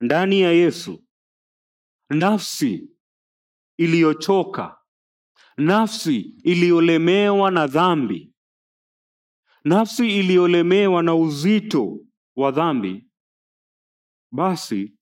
ndani 0.00 0.40
ya 0.40 0.52
Yesu, 0.52 1.04
nafsi 2.10 2.90
iliyochoka, 3.76 4.78
nafsi 5.56 6.16
iliyolemewa 6.20 7.50
na 7.50 7.66
dhambi, 7.66 8.34
nafsi 9.64 10.18
iliyolemewa 10.18 11.02
na 11.02 11.14
uzito 11.14 12.00
wa 12.36 12.50
dhambi, 12.50 13.09
basi 14.32 14.94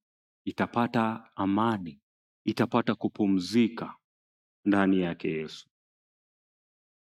itapata 0.44 1.30
amani, 1.36 2.00
itapata 2.44 2.94
kupumzika 2.94 3.96
ndani 4.64 5.00
yake 5.00 5.30
Yesu. 5.30 5.68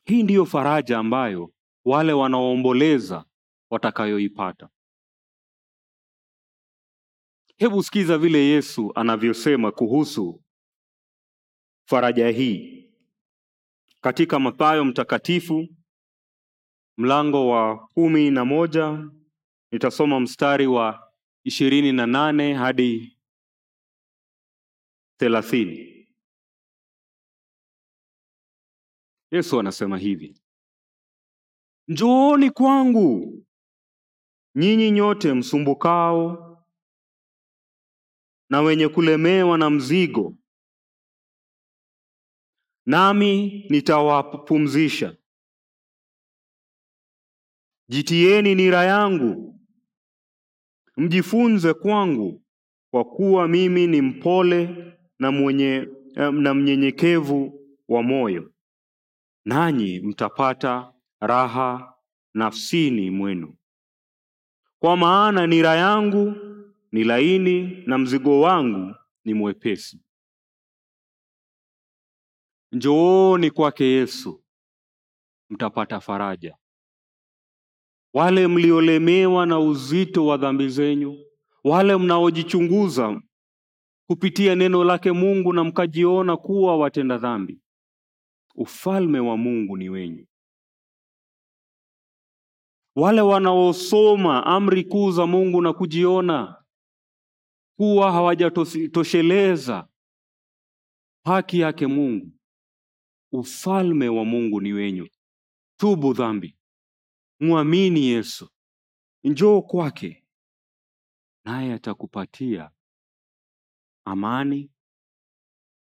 Hii 0.06 0.24
ndiyo 0.24 0.46
faraja 0.46 0.98
ambayo 1.00 1.54
wale 1.86 2.14
wanaoomboleza 2.14 3.26
watakayoipata. 3.72 4.70
Hebu 7.58 7.84
sikiza 7.84 8.18
vile 8.18 8.40
Yesu 8.40 8.92
anavyosema 8.96 9.72
kuhusu 9.72 10.44
faraja 11.90 12.30
hii 12.30 12.92
katika 14.02 14.40
Mathayo 14.40 14.86
mtakatifu 14.86 15.68
mlango 16.98 17.48
wa 17.50 17.88
kumi 17.88 18.32
na 18.32 18.46
moja 18.46 19.10
nitasoma 19.72 20.20
mstari 20.20 20.68
wa 20.68 21.01
ishirini 21.44 21.92
na 21.92 22.06
nane 22.08 22.54
hadi 22.54 23.18
thelathini. 25.18 26.08
Yesu 29.32 29.60
anasema 29.60 29.98
hivi: 29.98 30.42
Njooni 31.88 32.52
kwangu 32.52 33.38
nyinyi 34.56 34.92
nyote 34.92 35.34
msumbukao 35.34 36.48
na 38.50 38.62
wenye 38.62 38.88
kulemewa 38.88 39.58
na 39.58 39.70
mzigo, 39.70 40.38
nami 42.86 43.48
nitawapumzisha. 43.70 45.18
Jitieni 47.90 48.56
nira 48.56 48.84
yangu, 48.84 49.61
mjifunze 50.98 51.74
kwangu, 51.74 52.42
kwa 52.92 53.06
kuwa 53.06 53.48
mimi 53.48 53.88
ni 53.88 54.02
mpole 54.02 54.94
na 55.20 55.32
mwenye 55.32 55.88
na 56.32 56.54
mnyenyekevu 56.54 57.62
wa 57.88 58.04
moyo, 58.04 58.54
nanyi 59.46 60.00
mtapata 60.00 60.94
raha 61.20 61.94
nafsini 62.34 63.10
mwenu. 63.12 63.56
Kwa 64.80 64.98
maana 64.98 65.48
nira 65.48 65.76
yangu 65.76 66.34
ni 66.92 67.04
laini 67.04 67.84
na 67.88 67.98
mzigo 67.98 68.42
wangu 68.42 68.96
ni 69.26 69.34
mwepesi. 69.34 70.02
Njooni 72.72 73.52
kwake 73.52 73.84
Yesu, 73.86 74.44
mtapata 75.50 76.00
faraja. 76.00 76.58
Wale 78.14 78.48
mliolemewa 78.48 79.46
na 79.46 79.60
uzito 79.60 80.26
wa 80.26 80.38
dhambi 80.38 80.70
zenyu, 80.70 81.26
wale 81.64 81.98
mnaojichunguza 81.98 83.22
kupitia 84.08 84.56
neno 84.56 84.84
lake 84.84 85.12
Mungu 85.12 85.54
na 85.54 85.64
mkajiona 85.64 86.38
kuwa 86.38 86.78
watenda 86.78 87.18
dhambi, 87.18 87.62
ufalme 88.56 89.20
wa 89.20 89.38
Mungu 89.38 89.78
ni 89.78 89.90
wenyu. 89.90 90.26
Wale 92.96 93.22
wanaosoma 93.22 94.46
amri 94.46 94.84
kuu 94.84 95.12
za 95.12 95.26
Mungu 95.28 95.62
na 95.62 95.74
kujiona 95.74 96.64
kuwa 97.78 98.12
hawajatosheleza 98.12 99.88
haki 101.26 101.60
yake 101.60 101.88
Mungu, 101.88 102.32
ufalme 103.32 104.10
wa 104.10 104.26
Mungu 104.26 104.62
ni 104.62 104.74
wenyu. 104.74 105.08
Tubu 105.80 106.14
dhambi, 106.14 106.58
mwamini 107.42 108.06
Yesu, 108.08 108.50
njoo 109.24 109.62
kwake, 109.62 110.24
naye 111.46 111.74
atakupatia 111.74 112.72
amani, 114.06 114.72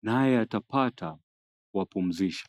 naye 0.03 0.39
atapata 0.39 1.17
wapumzisha. 1.73 2.47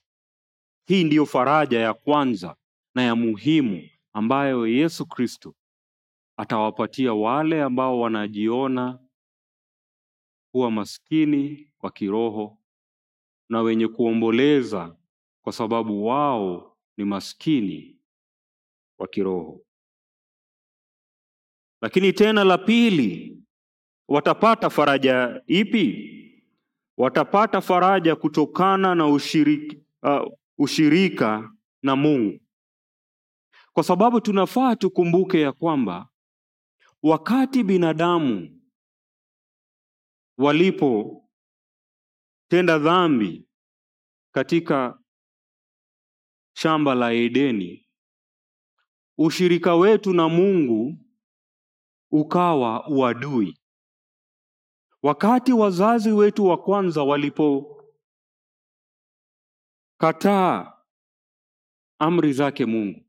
Hii 0.86 1.04
ndiyo 1.04 1.26
faraja 1.26 1.78
ya 1.80 1.94
kwanza 1.94 2.56
na 2.94 3.02
ya 3.02 3.16
muhimu 3.16 3.88
ambayo 4.12 4.66
Yesu 4.66 5.06
Kristo 5.06 5.54
atawapatia 6.36 7.14
wale 7.14 7.62
ambao 7.62 8.00
wanajiona 8.00 8.98
kuwa 10.52 10.70
maskini 10.70 11.72
kwa 11.78 11.90
kiroho 11.90 12.58
na 13.48 13.60
wenye 13.62 13.88
kuomboleza 13.88 14.96
kwa 15.44 15.52
sababu 15.52 16.06
wao 16.06 16.76
ni 16.96 17.04
maskini 17.04 17.97
wa 18.98 19.08
kiroho. 19.08 19.60
Lakini 21.82 22.12
tena 22.12 22.44
la 22.44 22.58
pili, 22.58 23.42
watapata 24.08 24.70
faraja 24.70 25.42
ipi? 25.46 26.14
Watapata 26.96 27.60
faraja 27.60 28.16
kutokana 28.16 28.94
na 28.94 29.06
ushirika, 29.06 29.76
uh, 30.02 30.32
ushirika 30.58 31.52
na 31.82 31.96
Mungu, 31.96 32.40
kwa 33.72 33.82
sababu 33.84 34.20
tunafaa 34.20 34.76
tukumbuke 34.76 35.40
ya 35.40 35.52
kwamba 35.52 36.08
wakati 37.02 37.64
binadamu 37.64 38.60
walipotenda 40.38 41.28
dhambi 42.78 43.48
katika 44.34 44.98
shamba 46.56 46.94
la 46.94 47.12
Edeni, 47.12 47.87
ushirika 49.18 49.74
wetu 49.74 50.12
na 50.12 50.28
Mungu 50.28 50.98
ukawa 52.10 52.88
uadui. 52.88 53.58
Wakati 55.02 55.52
wazazi 55.52 56.12
wetu 56.12 56.44
wa 56.46 56.62
kwanza 56.62 57.02
walipokataa 57.02 57.82
amri 61.98 62.32
zake 62.32 62.66
Mungu, 62.66 63.04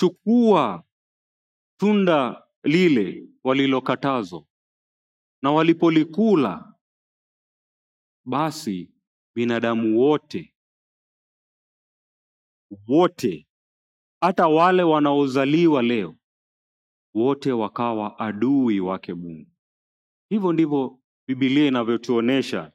walipochukua 0.00 0.84
tunda 1.80 2.46
lile 2.62 3.28
walilokatazwa 3.44 4.44
na 5.42 5.50
walipolikula, 5.52 6.74
basi 8.24 8.89
binadamu 9.34 9.98
wote 10.00 10.54
wote, 12.88 13.46
hata 14.20 14.48
wale 14.48 14.82
wanaozaliwa 14.82 15.82
leo, 15.82 16.16
wote 17.14 17.52
wakawa 17.52 18.18
adui 18.18 18.80
wake 18.80 19.14
Mungu. 19.14 19.50
Hivyo 20.28 20.52
ndivyo 20.52 21.00
Biblia 21.28 21.66
inavyotuonesha, 21.66 22.72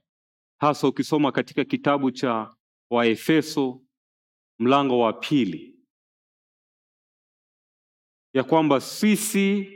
hasa 0.59 0.87
ukisoma 0.87 1.31
katika 1.31 1.65
kitabu 1.65 2.11
cha 2.11 2.55
Waefeso 2.91 3.81
mlango 4.59 4.99
wa 4.99 5.13
pili, 5.13 5.79
ya 8.33 8.43
kwamba 8.43 8.81
sisi 8.81 9.71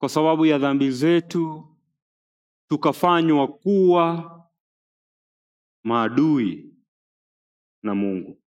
kwa 0.00 0.08
sababu 0.08 0.46
ya 0.46 0.58
dhambi 0.58 0.90
zetu 0.90 1.68
tukafanywa 2.70 3.48
kuwa 3.48 4.41
maadui 5.84 6.74
na 7.82 7.94
Mungu, 7.94 8.42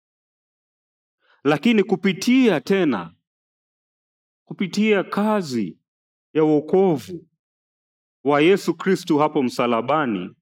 lakini 1.43 1.83
kupitia 1.83 2.61
tena 2.61 3.15
kupitia 4.45 5.03
kazi 5.03 5.79
ya 6.33 6.43
wokovu 6.43 7.27
wa 8.23 8.41
Yesu 8.41 8.73
Kristu 8.77 9.17
hapo 9.17 9.43
msalabani, 9.43 10.35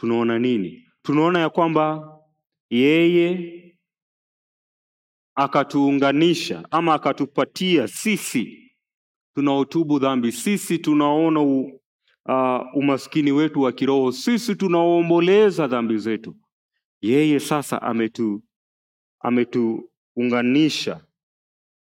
tunaona 0.00 0.38
nini? 0.38 0.88
Tunaona 1.02 1.38
ya 1.38 1.50
kwamba 1.50 2.18
yeye 2.70 3.60
akatuunganisha 5.34 6.68
ama 6.70 6.94
akatupatia 6.94 7.88
sisi 7.88 8.74
tunaotubu 9.34 9.98
dhambi, 9.98 10.32
sisi 10.32 10.78
tunaona 10.78 11.40
uh, 12.26 12.76
umaskini 12.76 13.32
wetu 13.32 13.60
wa 13.60 13.72
kiroho, 13.72 14.12
sisi 14.12 14.54
tunaoomboleza 14.56 15.66
dhambi 15.66 15.98
zetu, 15.98 16.36
yeye 17.00 17.40
sasa 17.40 17.82
ametu 17.82 18.42
ametuunganisha 19.20 21.06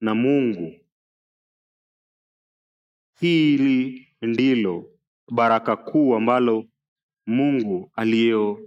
na 0.02 0.16
Mungu. 0.16 0.74
Hili 3.20 4.08
ndilo 4.22 5.00
baraka 5.32 5.76
kuu 5.76 6.16
ambalo 6.16 6.66
Mungu 7.28 7.92
aliyo 7.96 8.60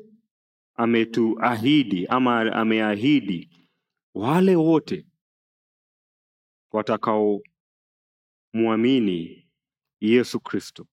ametuahidi 0.74 2.06
ama 2.06 2.52
ameahidi 2.52 3.68
wale 4.14 4.56
wote 4.56 5.06
watakaomwamini 6.72 9.48
Yesu 10.00 10.40
Kristo. 10.40 10.86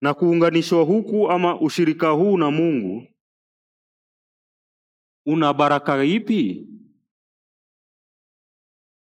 Na 0.00 0.14
kuunganishwa 0.14 0.82
huku 0.84 1.30
ama 1.30 1.60
ushirika 1.60 2.08
huu 2.10 2.36
na 2.38 2.50
Mungu 2.50 3.06
una 5.26 5.54
baraka 5.54 6.04
ipi? 6.04 6.66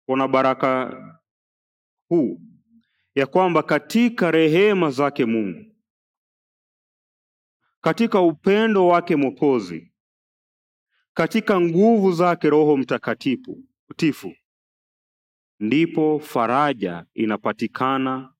Kuna 0.06 0.28
baraka 0.28 0.98
huu 2.10 2.42
ya 3.16 3.28
kwamba 3.28 3.64
katika 3.64 4.32
rehema 4.32 4.92
zake 4.92 5.26
Mungu, 5.26 5.76
katika 7.82 8.22
upendo 8.22 8.88
wake 8.88 9.16
Mwokozi, 9.16 9.94
katika 11.14 11.62
nguvu 11.62 12.12
zake 12.12 12.50
Roho 12.50 12.78
Mtakatifu 12.78 13.64
tifu, 13.96 14.36
ndipo 15.60 16.20
faraja 16.20 17.06
inapatikana 17.14 18.31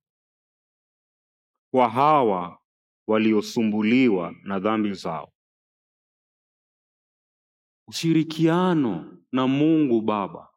kwa 1.72 1.90
hawa 1.90 2.62
waliosumbuliwa 3.08 4.36
na 4.44 4.60
dhambi 4.60 4.94
zao. 4.94 5.34
Ushirikiano 7.88 9.24
na 9.32 9.48
Mungu 9.48 10.02
Baba, 10.02 10.54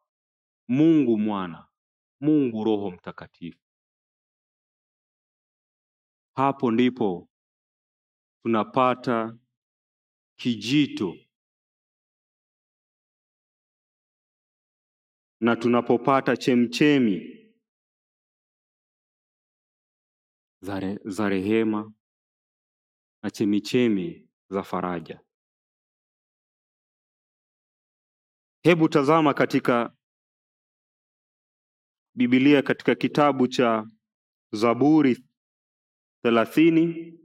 Mungu 0.67 1.17
Mwana, 1.17 1.67
Mungu 2.21 2.63
Roho 2.63 2.91
Mtakatifu. 2.91 3.59
Hapo 6.35 6.71
ndipo 6.71 7.29
tunapata 8.43 9.37
kijito 10.39 11.15
na 15.41 15.55
tunapopata 15.55 16.37
chemchemi 16.37 17.34
za 21.05 21.29
rehema 21.29 21.93
na 23.23 23.31
chemichemi 23.31 24.29
za 24.49 24.63
faraja. 24.63 25.19
Hebu 28.63 28.89
tazama 28.89 29.33
katika 29.33 29.95
Biblia 32.15 32.61
katika 32.61 32.95
kitabu 32.95 33.47
cha 33.47 33.87
Zaburi 34.53 35.25
thelathini 36.23 37.19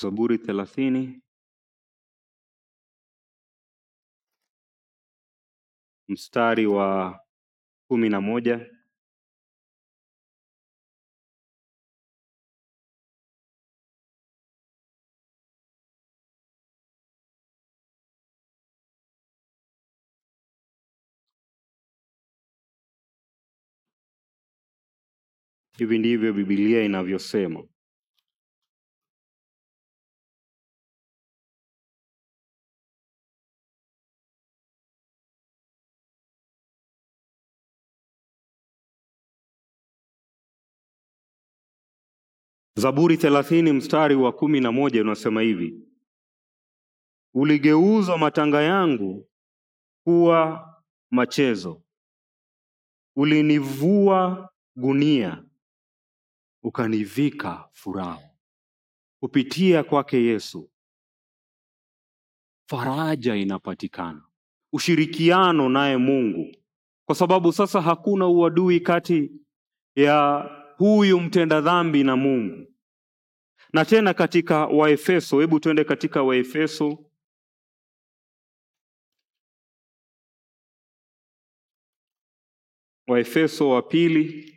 Zaburi 0.00 0.38
thelathini 0.38 1.22
mstari 6.08 6.66
wa 6.66 7.20
kumi 7.88 8.08
na 8.08 8.20
moja 8.20 8.66
Hivi 25.78 25.98
ndivyo 25.98 26.32
Biblia 26.32 26.82
inavyosema. 26.84 27.64
Zaburi 42.78 43.16
thelathini 43.16 43.72
mstari 43.72 44.14
wa 44.14 44.32
kumi 44.32 44.60
na 44.60 44.72
moja 44.72 45.00
unasema 45.00 45.40
hivi: 45.42 45.74
uligeuza 47.34 48.18
matanga 48.18 48.62
yangu 48.62 49.28
kuwa 50.04 50.68
machezo, 51.10 51.82
ulinivua 53.16 54.50
gunia, 54.76 55.44
ukanivika 56.62 57.68
furaha. 57.72 58.20
Kupitia 59.22 59.84
kwake 59.84 60.22
Yesu 60.24 60.70
faraja 62.70 63.34
inapatikana, 63.36 64.22
ushirikiano 64.72 65.68
naye 65.68 65.96
Mungu, 65.96 66.56
kwa 67.06 67.14
sababu 67.14 67.52
sasa 67.52 67.80
hakuna 67.80 68.26
uadui 68.28 68.80
kati 68.80 69.32
ya 69.96 70.44
huyu 70.78 71.20
mtenda 71.20 71.60
dhambi 71.60 72.04
na 72.04 72.16
Mungu. 72.16 72.66
Na 73.72 73.84
tena 73.84 74.14
katika 74.14 74.66
Waefeso, 74.66 75.40
hebu 75.40 75.60
tuende 75.60 75.84
katika 75.84 76.22
Waefeso 76.22 77.04
Waefeso 83.08 83.68
wa 83.70 83.82
pili 83.82 84.54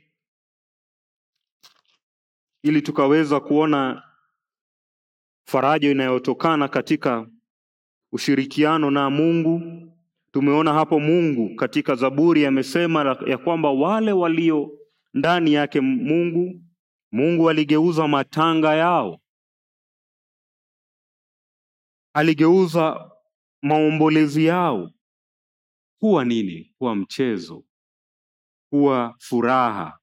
ili 2.64 2.82
tukaweza 2.82 3.40
kuona 3.40 4.04
faraja 5.48 5.92
inayotokana 5.92 6.68
katika 6.68 7.30
ushirikiano 8.12 8.92
na 8.92 9.10
Mungu. 9.10 9.62
Tumeona 10.32 10.74
hapo 10.74 11.00
Mungu 11.00 11.56
katika 11.56 11.96
Zaburi 11.96 12.46
amesema 12.46 13.18
ya 13.28 13.38
kwamba 13.38 13.72
wale 13.72 14.12
walio 14.12 14.81
ndani 15.14 15.54
yake 15.54 15.82
Mungu, 15.82 16.62
Mungu 17.12 17.50
aligeuza 17.50 18.08
matanga 18.08 18.76
yao, 18.76 19.22
aligeuza 22.14 23.12
maombolezi 23.62 24.46
yao. 24.46 24.92
Kuwa 26.00 26.26
nini? 26.26 26.76
Kuwa 26.78 26.96
mchezo, 26.96 27.66
kuwa 28.70 29.16
furaha, 29.20 30.00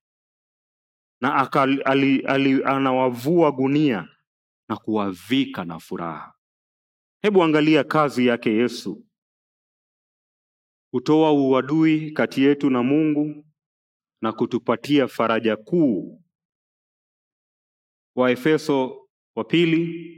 na 1.21 1.35
akali, 1.35 1.83
ali, 1.83 2.21
ali, 2.21 2.65
anawavua 2.65 3.53
gunia 3.53 4.09
na 4.69 4.77
kuwavika 4.77 5.65
na 5.65 5.79
furaha. 5.79 6.35
Hebu 7.23 7.43
angalia 7.43 7.85
kazi 7.85 8.27
yake 8.27 8.51
Yesu. 8.51 9.05
Kutoa 10.93 11.33
uadui 11.33 12.11
kati 12.11 12.43
yetu 12.43 12.71
na 12.71 12.83
Mungu 12.83 13.48
na 14.23 14.33
kutupatia 14.33 15.09
faraja 15.09 15.57
kuu. 15.57 16.23
Waefeso 18.17 19.09
wa 19.37 19.45
pili 19.45 20.15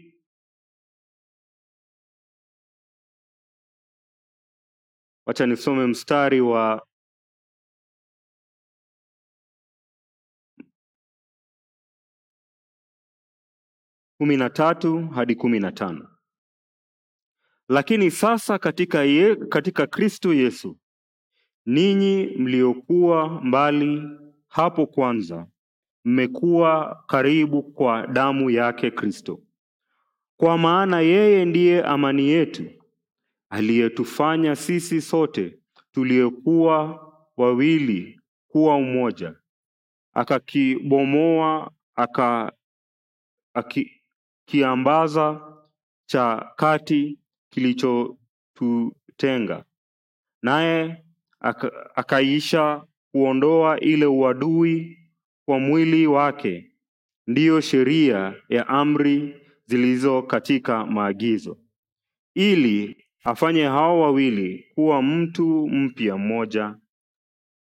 wacha 5.26 5.46
nisome 5.46 5.86
mstari 5.86 6.40
wa 6.40 6.86
kumi 14.18 14.36
na 14.36 14.50
tatu 14.50 15.08
hadi 15.08 15.36
kumi 15.36 15.60
na 15.60 15.72
tano. 15.72 16.16
Lakini 17.68 18.10
sasa 18.10 18.58
katika, 18.58 19.02
ye, 19.02 19.36
katika 19.36 19.86
Kristo 19.86 20.34
Yesu 20.34 20.79
ninyi 21.66 22.26
mliokuwa 22.38 23.40
mbali 23.44 24.02
hapo 24.48 24.86
kwanza 24.86 25.46
mmekuwa 26.04 27.04
karibu 27.06 27.62
kwa 27.62 28.06
damu 28.06 28.50
yake 28.50 28.90
Kristo, 28.90 29.40
kwa 30.36 30.58
maana 30.58 31.00
yeye 31.00 31.44
ndiye 31.44 31.82
amani 31.84 32.28
yetu, 32.28 32.70
aliyetufanya 33.50 34.56
sisi 34.56 35.00
sote 35.00 35.58
tuliokuwa 35.92 37.06
wawili 37.36 38.20
kuwa 38.48 38.76
umoja, 38.76 39.34
akakibomoa 40.14 41.70
aka 41.94 42.52
akikiambaza 43.54 45.40
cha 46.06 46.52
kati 46.56 47.18
kilichotutenga, 47.50 49.64
naye 50.42 51.04
aka, 51.40 51.96
akaisha 51.96 52.84
kuondoa 53.12 53.80
ile 53.80 54.06
uadui 54.06 54.98
kwa 55.44 55.58
mwili 55.58 56.06
wake, 56.06 56.72
ndiyo 57.26 57.60
sheria 57.60 58.34
ya 58.48 58.68
amri 58.68 59.36
zilizo 59.66 60.22
katika 60.22 60.86
maagizo, 60.86 61.58
ili 62.34 63.04
afanye 63.24 63.64
hao 63.64 64.00
wawili 64.00 64.66
kuwa 64.74 65.02
mtu 65.02 65.68
mpya 65.68 66.16
mmoja 66.16 66.76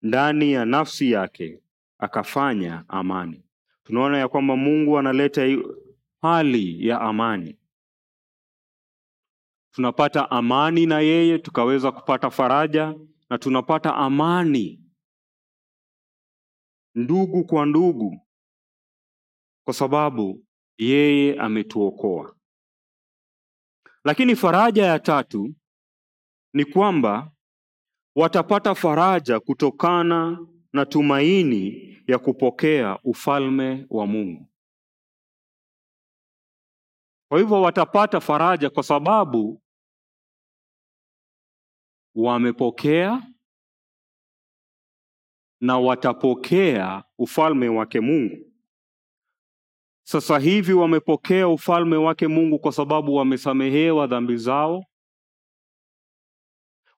ndani 0.01 0.51
ya 0.51 0.65
nafsi 0.65 1.11
yake, 1.11 1.59
akafanya 1.99 2.86
amani. 2.88 3.43
Tunaona 3.84 4.17
ya 4.17 4.28
kwamba 4.28 4.55
Mungu 4.55 4.97
analeta 4.99 5.57
hali 6.21 6.88
ya 6.88 7.01
amani. 7.01 7.57
Tunapata 9.71 10.32
amani 10.32 10.86
na 10.86 10.99
yeye, 10.99 11.39
tukaweza 11.39 11.91
kupata 11.91 12.30
faraja 12.30 12.95
na 13.30 13.38
tunapata 13.38 13.95
amani 13.95 14.84
ndugu 16.95 17.45
kwa 17.45 17.65
ndugu, 17.65 18.28
kwa 19.65 19.73
sababu 19.73 20.45
yeye 20.78 21.39
ametuokoa. 21.39 22.36
Lakini 24.03 24.36
faraja 24.36 24.86
ya 24.86 24.99
tatu 24.99 25.53
ni 26.53 26.65
kwamba 26.65 27.32
watapata 28.15 28.75
faraja 28.75 29.39
kutokana 29.39 30.47
na 30.73 30.86
tumaini 30.86 31.93
ya 32.07 32.19
kupokea 32.19 32.99
ufalme 33.03 33.86
wa 33.89 34.07
Mungu. 34.07 34.47
Kwa 37.30 37.39
hivyo 37.39 37.61
watapata 37.61 38.19
faraja 38.19 38.69
kwa 38.69 38.84
sababu 38.84 39.61
wamepokea 42.18 43.24
na 45.61 45.80
watapokea 45.80 47.03
ufalme 47.18 47.70
wake 47.70 47.99
Mungu. 47.99 48.53
Sasa 50.07 50.39
hivi 50.39 50.74
wamepokea 50.74 51.47
ufalme 51.47 51.95
wake 51.97 52.28
Mungu 52.28 52.59
kwa 52.59 52.72
sababu 52.72 53.15
wamesamehewa 53.15 54.07
dhambi 54.07 54.38
zao. 54.38 54.86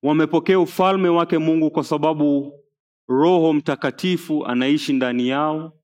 Wamepokea 0.02 0.60
ufalme 0.60 1.10
wake 1.10 1.38
Mungu 1.38 1.72
kwa 1.72 1.84
sababu 1.84 2.54
Roho 3.08 3.54
Mtakatifu 3.54 4.46
anaishi 4.46 4.94
ndani 4.94 5.28
yao. 5.28 5.80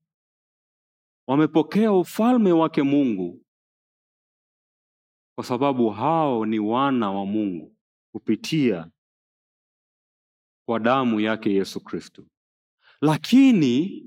Wamepokea 1.27 1.91
ufalme 1.91 2.51
wake 2.51 2.83
Mungu 2.83 3.41
kwa 5.35 5.43
sababu 5.43 5.89
hao 5.89 6.45
ni 6.45 6.59
wana 6.59 7.11
wa 7.11 7.25
Mungu 7.25 7.75
kupitia 8.11 8.91
kwa 10.65 10.79
damu 10.79 11.19
yake 11.19 11.53
Yesu 11.53 11.83
Kristo. 11.83 12.23
Lakini 13.01 14.03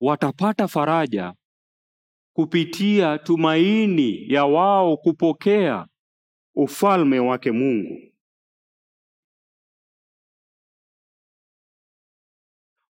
watapata 0.00 0.68
faraja 0.68 1.34
kupitia 2.36 3.18
tumaini 3.18 4.32
ya 4.32 4.44
wao 4.44 4.96
kupokea 4.96 5.88
ufalme 6.54 7.18
wake 7.18 7.52
Mungu. 7.52 8.12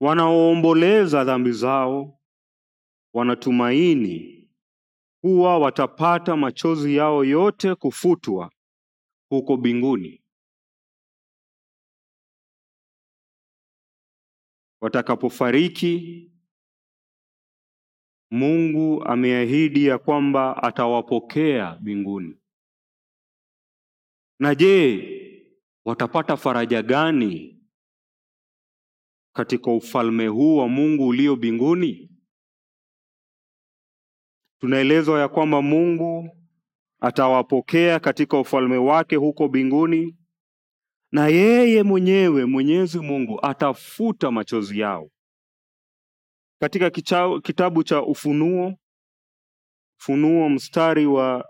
Wanaoomboleza 0.02 1.24
dhambi 1.24 1.52
zao 1.52 2.20
wanatumaini 3.14 4.50
kuwa 5.22 5.58
watapata 5.60 6.36
machozi 6.36 6.96
yao 6.96 7.24
yote 7.26 7.76
kufutwa 7.76 8.52
huko 9.30 9.58
mbinguni. 9.58 10.24
Watakapofariki, 14.82 16.24
Mungu 18.32 19.04
ameahidi 19.04 19.86
ya 19.86 19.98
kwamba 19.98 20.64
atawapokea 20.64 21.78
mbinguni. 21.82 22.38
Na 24.40 24.56
je, 24.56 25.04
watapata 25.86 26.38
faraja 26.38 26.82
gani 26.82 27.62
katika 29.36 29.72
ufalme 29.72 30.28
huu 30.28 30.58
wa 30.58 30.68
Mungu 30.68 31.08
ulio 31.08 31.36
mbinguni? 31.36 32.12
Tunaelezwa 34.60 35.20
ya 35.20 35.28
kwamba 35.28 35.62
Mungu 35.62 36.30
atawapokea 37.02 38.00
katika 38.00 38.40
ufalme 38.40 38.78
wake 38.78 39.16
huko 39.16 39.48
mbinguni, 39.48 40.17
na 41.12 41.28
yeye 41.28 41.84
mwenyewe 41.84 42.46
Mwenyezi 42.46 43.00
Mungu 43.00 43.46
atafuta 43.46 44.32
machozi 44.32 44.80
yao. 44.80 45.10
Katika 46.62 46.90
kichao, 46.90 47.42
kitabu 47.42 47.84
cha 47.84 48.02
Ufunuo, 48.04 48.74
Funuo 50.00 50.50
mstari 50.50 51.06
wa 51.06 51.50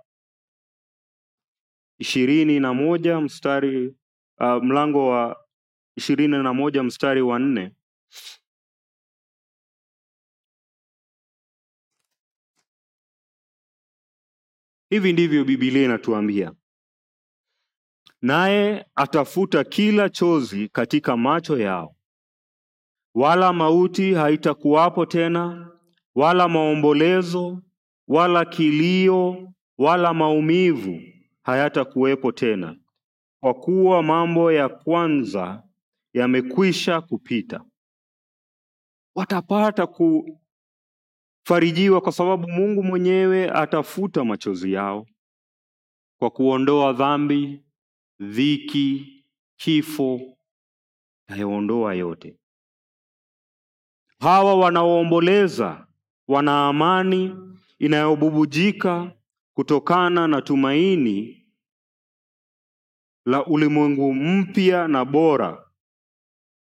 ishirini 1.99 2.59
na 2.59 2.73
moja 2.73 3.21
mstari 3.21 3.87
uh, 4.39 4.63
mlango 4.63 5.07
wa 5.09 5.45
ishirini 5.95 6.43
na 6.43 6.53
moja 6.53 6.83
mstari 6.83 7.21
wa 7.21 7.39
nne 7.39 7.71
hivi 14.89 15.13
ndivyo 15.13 15.45
Biblia 15.45 15.85
inatuambia: 15.85 16.53
naye 18.28 18.86
atafuta 18.95 19.63
kila 19.63 20.09
chozi 20.09 20.69
katika 20.69 21.17
macho 21.17 21.57
yao, 21.59 21.95
wala 23.15 23.53
mauti 23.53 24.13
haitakuwapo 24.13 25.05
tena, 25.05 25.71
wala 26.15 26.47
maombolezo, 26.47 27.61
wala 28.07 28.45
kilio, 28.45 29.53
wala 29.78 30.13
maumivu 30.13 30.99
hayatakuwepo 31.43 32.32
tena, 32.32 32.78
kwa 33.39 33.53
kuwa 33.53 34.03
mambo 34.03 34.51
ya 34.51 34.69
kwanza 34.69 35.63
yamekwisha 36.13 37.01
kupita. 37.01 37.63
Watapata 39.15 39.88
kufarijiwa 41.43 42.01
kwa 42.01 42.11
sababu 42.11 42.47
Mungu 42.47 42.84
mwenyewe 42.84 43.49
atafuta 43.51 44.23
machozi 44.25 44.73
yao 44.73 45.05
kwa 46.19 46.30
kuondoa 46.30 46.93
dhambi, 46.93 47.63
dhiki, 48.20 49.13
kifo, 49.57 50.38
atayaondoa 51.28 51.93
yote. 51.93 52.39
Hawa 54.20 54.55
wanaoomboleza 54.55 55.88
wana 56.28 56.68
amani 56.68 57.36
inayobubujika 57.80 59.11
kutokana 59.53 60.28
na 60.28 60.41
tumaini 60.41 61.47
la 63.26 63.45
ulimwengu 63.45 64.13
mpya 64.13 64.88
na 64.88 65.05
bora 65.05 65.68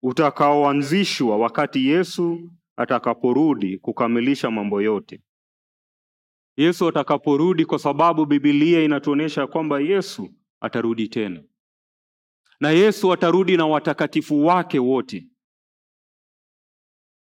utakaoanzishwa 0.03 1.37
wakati 1.37 1.87
Yesu 1.87 2.51
atakaporudi 2.77 3.77
kukamilisha 3.77 4.51
mambo 4.51 4.81
yote. 4.81 5.21
Yesu 6.57 6.87
atakaporudi, 6.87 7.65
kwa 7.65 7.79
sababu 7.79 8.25
Biblia 8.25 8.83
inatuonyesha 8.83 9.47
kwamba 9.47 9.79
Yesu 9.79 10.33
atarudi 10.61 11.07
tena, 11.07 11.43
na 12.59 12.69
Yesu 12.69 13.13
atarudi 13.13 13.57
na 13.57 13.65
watakatifu 13.65 14.45
wake 14.45 14.79
wote, 14.79 15.27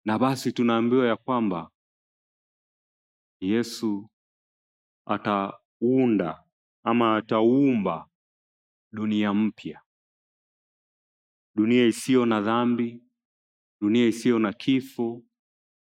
na 0.05 0.19
basi 0.19 0.51
tunaambiwa 0.51 1.07
ya 1.07 1.15
kwamba 1.17 1.71
Yesu 3.41 4.09
ataunda 5.05 6.43
ama 6.83 7.15
ataumba 7.17 8.09
dunia 8.91 9.33
mpya, 9.33 9.81
dunia 11.55 11.85
isiyo 11.85 12.25
na 12.25 12.41
dhambi, 12.41 13.03
dunia 13.81 14.07
isiyo 14.07 14.39
na 14.39 14.53
kifo, 14.53 15.23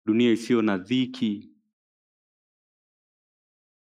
dunia 0.07 0.31
isiyo 0.33 0.63
na 0.63 0.79
dhiki, 0.79 1.51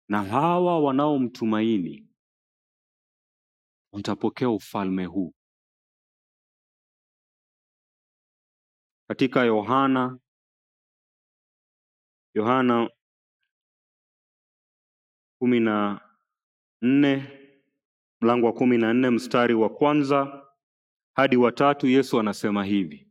na 0.09 0.23
hawa 0.25 0.81
wanaomtumaini 0.81 2.06
watapokea 3.97 4.49
ufalme 4.51 5.05
huu. 5.05 5.35
Katika 9.09 9.45
Yohana 9.45 10.19
Yohana 12.35 12.91
kumi 15.41 15.61
na 15.61 16.01
nne 16.83 17.29
mlango 18.21 18.47
wa 18.47 18.53
kumi 18.53 18.79
na 18.79 18.95
nne 18.95 19.11
mstari 19.11 19.55
wa 19.55 19.69
kwanza 19.71 20.47
hadi 21.17 21.37
wa 21.37 21.53
tatu 21.53 21.87
Yesu 21.87 22.21
anasema 22.21 22.65
hivi: 22.65 23.09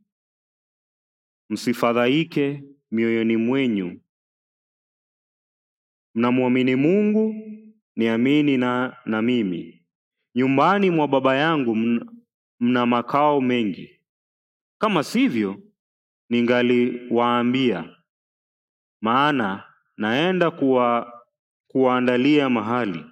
msifadhaike 1.50 2.64
mioyoni 2.90 3.36
mwenyu, 3.36 4.00
mnamwamini 6.14 6.76
Mungu, 6.76 7.34
niamini 7.96 8.56
na, 8.58 8.96
na 9.04 9.22
mimi. 9.22 9.75
Nyumbani 10.36 10.90
mwa 10.90 11.08
Baba 11.08 11.36
yangu 11.36 11.76
mna, 12.60 12.86
makao 12.86 13.40
mengi; 13.40 14.00
kama 14.80 15.04
sivyo, 15.04 15.62
ningaliwaambia, 16.30 17.96
maana 19.00 19.64
naenda 19.96 20.50
kuwa 20.50 21.12
kuwaandalia 21.70 22.50
mahali. 22.50 23.04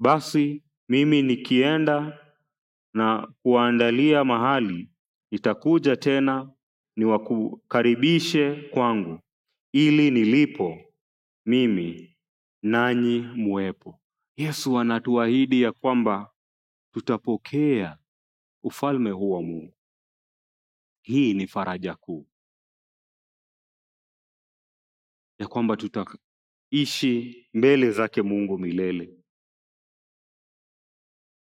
Basi 0.00 0.62
mimi 0.88 1.22
nikienda 1.22 2.18
na 2.94 3.28
kuwaandalia 3.42 4.24
mahali, 4.24 4.90
nitakuja 5.30 5.96
tena 5.96 6.50
niwakukaribishe 6.96 8.54
kwangu, 8.70 9.20
ili 9.72 10.10
nilipo 10.10 10.78
mimi 11.46 12.16
nanyi 12.62 13.20
muwepo. 13.20 14.00
Yesu 14.36 14.78
anatuahidi 14.78 15.62
ya 15.62 15.72
kwamba 15.72 16.32
tutapokea 16.92 17.98
ufalme 18.62 19.10
huu 19.10 19.30
wa 19.30 19.42
Mungu. 19.42 19.74
Hii 21.02 21.34
ni 21.34 21.46
faraja 21.46 21.94
kuu 21.94 22.26
ya 25.38 25.48
kwamba 25.48 25.76
tutaishi 25.76 27.48
mbele 27.54 27.90
zake 27.90 28.22
Mungu 28.22 28.58
milele, 28.58 29.18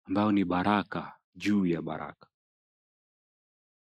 ambayo 0.03 0.31
ni 0.31 0.45
baraka 0.45 1.17
juu 1.35 1.65
ya 1.65 1.81
baraka. 1.81 2.27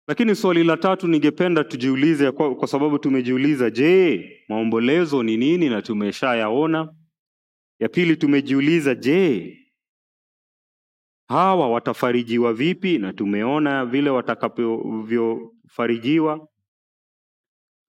Lakini 0.09 0.34
swali 0.36 0.64
la 0.64 0.76
tatu 0.76 1.09
ningependa 1.09 1.64
tujiulize, 1.64 2.32
kwa, 2.32 2.54
kwa 2.57 2.68
sababu 2.68 2.98
tumejiuliza, 2.98 3.70
je, 3.70 4.44
maombolezo 4.48 5.22
ni 5.22 5.36
nini 5.36 5.68
na 5.68 5.82
tumeshayaona. 5.82 6.94
Ya 7.78 7.88
pili 7.88 8.16
tumejiuliza, 8.16 8.94
je, 8.94 9.59
hawa 11.29 11.68
watafarijiwa 11.70 12.53
vipi 12.55 12.99
na 12.99 13.12
tumeona 13.12 13.87
vile 13.87 14.11
watakavyofarijiwa. 14.11 16.49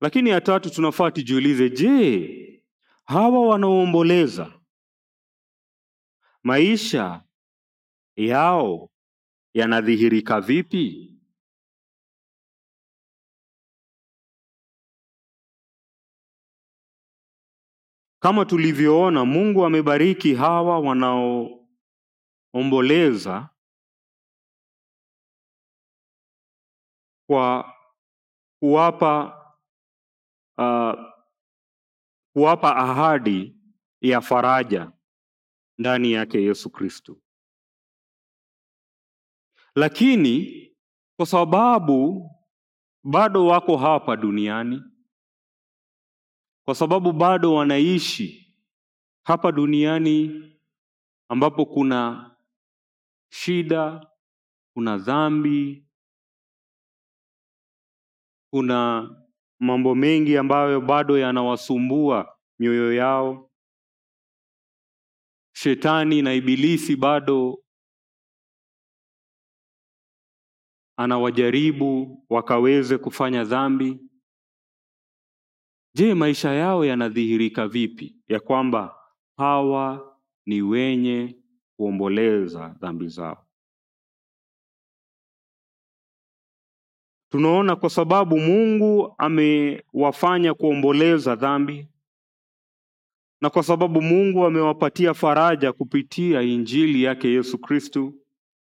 Lakini 0.02 0.30
ya 0.30 0.42
tatu 0.42 0.70
tunafaa 0.70 1.12
tujiulize, 1.12 1.70
je, 1.70 2.64
hawa 3.06 3.48
wanaoomboleza 3.48 4.54
maisha 6.44 7.24
yao 8.16 8.90
yanadhihirika 9.54 10.42
vipi? 10.42 11.14
Kama 18.20 18.46
tulivyoona, 18.46 19.26
Mungu 19.26 19.66
amebariki 19.66 20.36
hawa 20.36 20.80
wanaoomboleza 22.54 23.50
kwa 27.30 27.74
kuwapa 28.60 29.34
uh, 30.58 31.04
kuwapa 32.34 32.76
ahadi 32.76 33.56
ya 34.02 34.22
faraja 34.22 34.92
ndani 35.78 36.12
yake 36.12 36.44
Yesu 36.44 36.70
Kristo. 36.70 37.22
Lakini 39.76 40.64
kwa 41.18 41.26
sababu 41.26 42.30
bado 43.04 43.46
wako 43.46 43.78
hapa 43.78 44.16
duniani, 44.16 44.84
kwa 46.66 46.76
sababu 46.76 47.12
bado 47.14 47.54
wanaishi 47.54 48.56
hapa 49.24 49.52
duniani 49.52 50.44
ambapo 51.30 51.66
kuna 51.66 52.32
shida, 53.30 54.08
kuna 54.74 54.98
dhambi, 54.98 55.88
kuna 58.54 59.10
mambo 59.60 59.96
mengi 59.96 60.38
ambayo 60.38 60.82
bado 60.82 61.18
yanawasumbua 61.18 62.38
mioyo 62.60 62.94
yao. 62.94 63.52
Shetani 65.56 66.22
na 66.22 66.34
Ibilisi 66.34 66.96
bado 66.96 67.64
anawajaribu 70.98 72.26
wakaweze 72.30 72.98
kufanya 72.98 73.44
dhambi, 73.44 74.00
je, 75.96 76.14
maisha 76.14 76.52
yao 76.54 76.86
yanadhihirika 76.86 77.68
vipi 77.68 78.16
ya 78.28 78.40
kwamba 78.40 78.96
hawa 79.38 80.18
ni 80.46 80.62
wenye 80.62 81.44
kuomboleza 81.78 82.68
dhambi 82.82 83.08
zao? 83.08 83.44
Tunaona 87.32 87.76
kwa 87.76 87.90
sababu 87.90 88.40
Mungu 88.40 89.16
amewafanya 89.18 90.54
kuomboleza 90.54 91.36
dhambi 91.36 91.88
na 93.42 93.50
kwa 93.50 93.64
sababu 93.64 94.02
Mungu 94.02 94.46
amewapatia 94.46 95.14
faraja 95.14 95.74
kupitia 95.74 96.42
injili 96.42 97.04
yake 97.04 97.28
Yesu 97.28 97.58
Kristu 97.58 98.14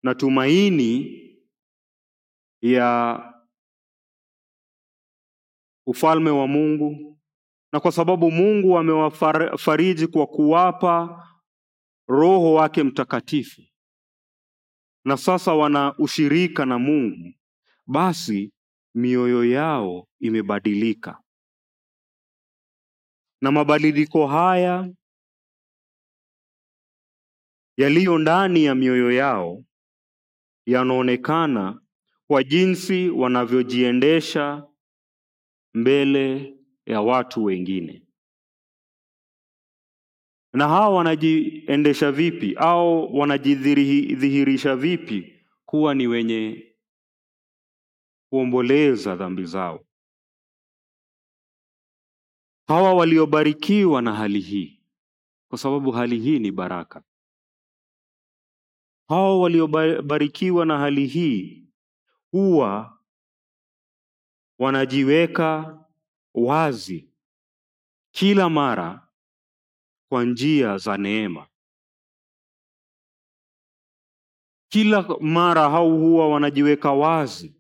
na 0.03 0.15
tumaini 0.15 1.21
ya 2.63 3.21
ufalme 5.87 6.31
wa 6.31 6.47
Mungu, 6.47 7.19
na 7.73 7.81
kwa 7.81 7.93
sababu 7.93 8.31
Mungu 8.31 8.79
amewafariji 8.79 10.07
kwa 10.07 10.27
kuwapa 10.27 11.27
Roho 12.11 12.55
wake 12.55 12.83
Mtakatifu, 12.83 13.63
na 15.05 15.17
sasa 15.17 15.55
wana 15.55 15.95
ushirika 15.99 16.67
na 16.67 16.79
Mungu, 16.79 17.35
basi 17.87 18.53
mioyo 18.95 19.45
yao 19.45 20.09
imebadilika, 20.21 21.23
na 23.41 23.53
mabadiliko 23.53 24.27
haya 24.27 24.93
yaliyo 27.77 28.19
ndani 28.19 28.65
ya 28.65 28.75
mioyo 28.75 29.13
yao 29.13 29.65
yanaonekana 30.67 31.81
kwa 32.27 32.45
jinsi 32.45 33.11
wanavyojiendesha 33.11 34.67
mbele 35.75 36.57
ya 36.87 37.01
watu 37.01 37.45
wengine. 37.45 38.07
Na 40.53 40.69
hawa 40.69 40.89
wanajiendesha 40.89 42.13
vipi 42.13 42.55
au 42.57 43.17
wanajidhihirisha 43.19 44.77
vipi 44.77 45.45
kuwa 45.67 45.95
ni 45.95 46.07
wenye 46.07 46.75
kuomboleza 48.31 49.17
dhambi 49.17 49.45
zao? 49.45 49.87
Hawa 52.69 52.95
waliobarikiwa 52.95 54.03
na 54.03 54.15
hali 54.15 54.41
hii, 54.41 54.83
kwa 55.49 55.59
sababu 55.59 55.91
hali 55.91 56.19
hii 56.19 56.39
ni 56.39 56.53
baraka. 56.53 57.03
Hawa 59.09 59.41
waliobarikiwa 59.41 60.67
na 60.67 60.79
hali 60.79 61.07
hii 61.07 61.69
huwa 62.33 62.99
wanajiweka 64.59 65.79
wazi 66.35 67.13
kila 68.15 68.49
mara 68.51 69.10
kwa 70.11 70.25
njia 70.25 70.79
za 70.79 70.97
neema. 70.97 71.47
Kila 74.73 75.03
mara 75.21 75.71
hao 75.71 75.91
huwa 75.99 76.29
wanajiweka 76.29 76.93
wazi 76.93 77.55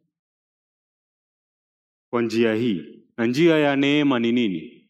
kwa 2.11 2.23
njia 2.23 2.55
hii. 2.55 3.05
Na 3.17 3.27
njia 3.27 3.57
ya 3.59 3.77
neema 3.77 4.19
ni 4.19 4.33
nini? 4.33 4.89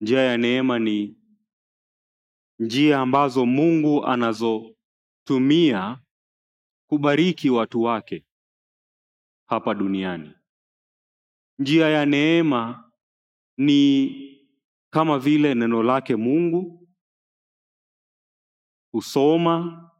Njia 0.00 0.20
ya 0.20 0.36
neema 0.36 0.78
ni 0.78 1.16
njia 2.58 2.98
ambazo 3.00 3.46
Mungu 3.46 4.06
anazotumia 4.06 5.98
kubariki 6.86 7.50
watu 7.50 7.82
wake 7.82 8.24
hapa 9.48 9.74
duniani. 9.74 10.32
Njia 11.58 11.88
ya 11.88 12.06
neema 12.06 12.90
ni 13.56 14.10
kama 14.90 15.18
vile 15.18 15.54
neno 15.54 15.82
lake 15.82 16.16
Mungu, 16.16 16.85
kusoma 18.96 19.90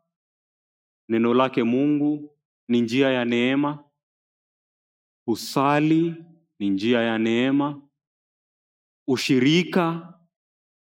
neno 1.09 1.35
lake 1.35 1.63
Mungu 1.63 2.37
ni 2.69 2.81
njia 2.81 3.11
ya 3.11 3.25
neema, 3.25 3.85
kusali 5.27 6.25
ni 6.59 6.71
njia 6.71 7.01
ya 7.03 7.19
neema, 7.19 7.83
ushirika 9.09 10.15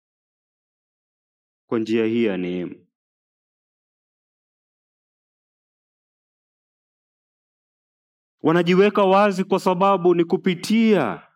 kwa 1.68 1.78
njia 1.78 2.04
hii 2.06 2.24
ya 2.24 2.36
neema. 2.36 2.76
Wanajiweka 8.42 9.04
wazi 9.04 9.44
kwa 9.44 9.60
sababu 9.60 10.14
ni 10.14 10.24
kupitia 10.24 11.28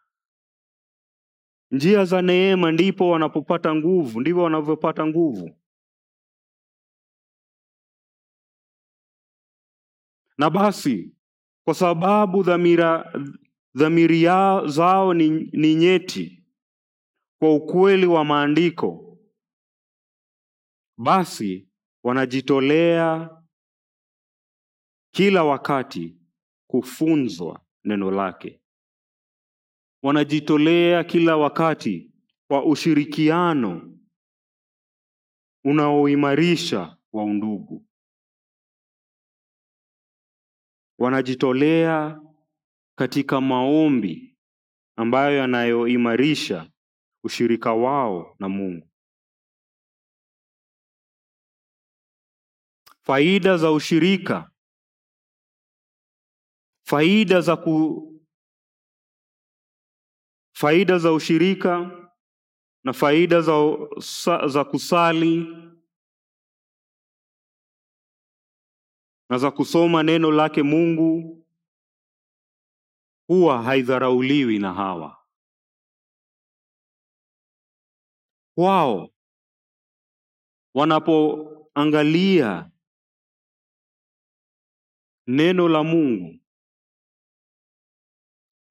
njia 1.71 2.05
za 2.05 2.23
neema 2.23 2.73
ndipo 2.73 3.11
wanapopata 3.11 3.75
nguvu, 3.75 4.21
ndivyo 4.21 4.43
wanavyopata 4.43 5.07
nguvu. 5.07 5.51
Na 10.39 10.51
basi 10.51 11.15
kwa 11.65 11.75
sababu 11.75 12.43
dhamira 12.43 13.13
dhamiri 13.75 14.23
zao 14.67 15.15
ni, 15.15 15.31
ni 15.31 15.75
nyeti 15.75 16.45
kwa 17.41 17.55
ukweli 17.55 18.07
wa 18.07 18.25
maandiko, 18.25 19.19
basi 20.99 21.69
wanajitolea 22.05 23.31
kila 25.15 25.45
wakati 25.45 26.17
kufunzwa 26.71 27.61
neno 27.85 28.11
lake. 28.11 28.61
Wanajitolea 30.03 31.05
kila 31.05 31.37
wakati 31.37 32.13
kwa 32.49 32.65
ushirikiano 32.65 33.99
unaoimarisha 35.65 36.97
wa 37.13 37.25
undugu. 37.25 37.87
Wanajitolea 40.99 42.21
katika 42.99 43.41
maombi 43.41 44.39
ambayo 44.97 45.37
yanayoimarisha 45.37 46.71
ushirika 47.25 47.75
wao 47.75 48.37
na 48.39 48.49
Mungu. 48.49 48.89
Faida 53.03 53.57
za 53.57 53.73
ushirika, 53.73 54.51
faida 56.87 57.41
za 57.41 57.57
faida 60.61 60.99
za 60.99 61.13
ushirika 61.13 61.91
na 62.85 62.93
faida 62.93 63.41
za, 63.41 63.53
za 64.49 64.65
kusali 64.65 65.47
na 69.31 69.39
za 69.39 69.51
kusoma 69.51 70.03
neno 70.03 70.31
lake 70.31 70.63
Mungu 70.63 71.47
huwa 73.29 73.63
haidharauliwi 73.63 74.59
na 74.59 74.75
hawa. 74.75 75.27
Wao 78.57 79.11
wanapoangalia 80.75 82.71
neno 85.27 85.69
la 85.69 85.83
Mungu 85.83 86.39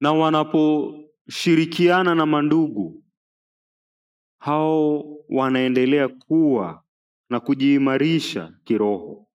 na 0.00 0.12
wanaposhirikiana 1.28 2.14
na 2.14 2.26
mandugu, 2.26 3.04
hao 4.40 5.04
wanaendelea 5.28 6.08
kuwa 6.08 6.84
na 7.30 7.40
kujiimarisha 7.40 8.58
kiroho 8.64 9.26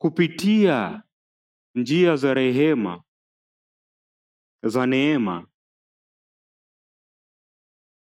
kupitia 0.00 1.02
njia 1.74 2.16
za 2.16 2.34
rehema 2.34 3.02
za 4.62 4.86
neema. 4.86 5.46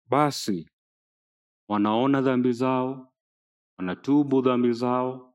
Basi 0.07 0.71
wanaona 1.69 2.21
dhambi 2.23 2.53
zao 2.53 3.13
wanatubu 3.79 4.43
dhambi 4.43 4.73
zao 4.73 5.35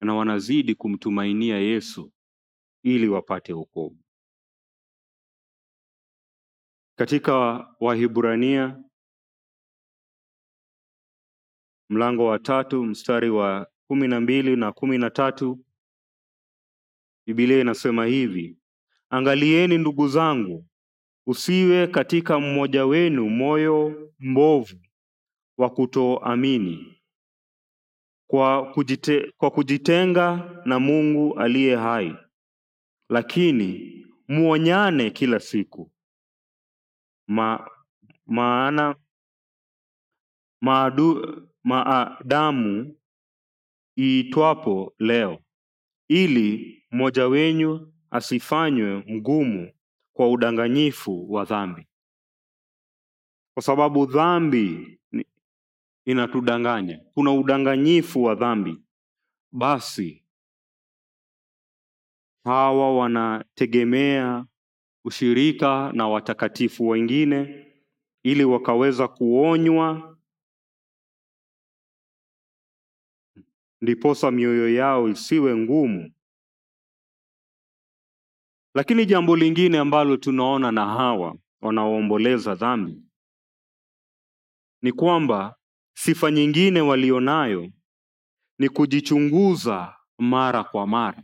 na 0.00 0.14
wanazidi 0.14 0.74
kumtumainia 0.74 1.56
Yesu 1.58 2.12
ili 2.82 3.08
wapate 3.08 3.52
wokovu. 3.52 4.01
Katika 7.02 7.66
Wahibrania 7.80 8.82
mlango 11.90 12.26
wa 12.26 12.38
tatu 12.38 12.84
mstari 12.84 13.30
wa 13.30 13.66
kumi 13.88 14.08
na 14.08 14.20
mbili 14.20 14.56
na 14.56 14.72
kumi 14.72 14.98
na 14.98 15.10
tatu 15.10 15.64
Biblia 17.26 17.60
inasema 17.60 18.06
hivi: 18.06 18.58
Angalieni 19.10 19.78
ndugu 19.78 20.08
zangu, 20.08 20.66
usiwe 21.26 21.86
katika 21.86 22.40
mmoja 22.40 22.86
wenu 22.86 23.30
moyo 23.30 24.10
mbovu 24.18 24.76
wa 25.58 25.70
kutoamini 25.70 27.02
kwa, 28.26 28.72
kujite, 28.72 29.32
kwa 29.36 29.50
kujitenga 29.50 30.50
na 30.64 30.78
Mungu 30.80 31.38
aliye 31.38 31.76
hai, 31.76 32.16
lakini 33.08 33.92
muonyane 34.28 35.10
kila 35.10 35.40
siku 35.40 35.91
maadamu 41.64 42.96
iitwapo 43.98 44.94
leo, 44.98 45.38
ili 46.08 46.78
mmoja 46.90 47.26
wenyu 47.28 47.92
asifanywe 48.10 49.04
mgumu 49.06 49.72
kwa 50.16 50.30
udanganyifu 50.30 51.32
wa 51.32 51.44
dhambi, 51.44 51.86
kwa 53.54 53.62
sababu 53.62 54.06
dhambi 54.06 54.98
inatudanganya. 56.04 57.00
Kuna 57.14 57.32
udanganyifu 57.32 58.22
wa 58.22 58.34
dhambi, 58.34 58.82
basi 59.52 60.24
hawa 62.44 62.96
wanategemea 62.96 64.46
ushirika 65.04 65.92
na 65.92 66.08
watakatifu 66.08 66.88
wengine 66.88 67.66
ili 68.22 68.44
wakaweza 68.44 69.08
kuonywa, 69.08 70.18
ndiposa 73.80 74.30
mioyo 74.30 74.74
yao 74.74 75.08
isiwe 75.08 75.56
ngumu. 75.56 76.12
Lakini 78.74 79.06
jambo 79.06 79.36
lingine 79.36 79.78
ambalo 79.78 80.16
tunaona 80.16 80.72
na 80.72 80.86
hawa 80.86 81.36
wanaoomboleza 81.60 82.54
dhambi 82.54 83.02
ni 84.82 84.92
kwamba 84.92 85.56
sifa 85.96 86.30
nyingine 86.30 86.80
walionayo 86.80 87.72
ni 88.58 88.68
kujichunguza 88.68 89.96
mara 90.18 90.64
kwa 90.64 90.86
mara. 90.86 91.22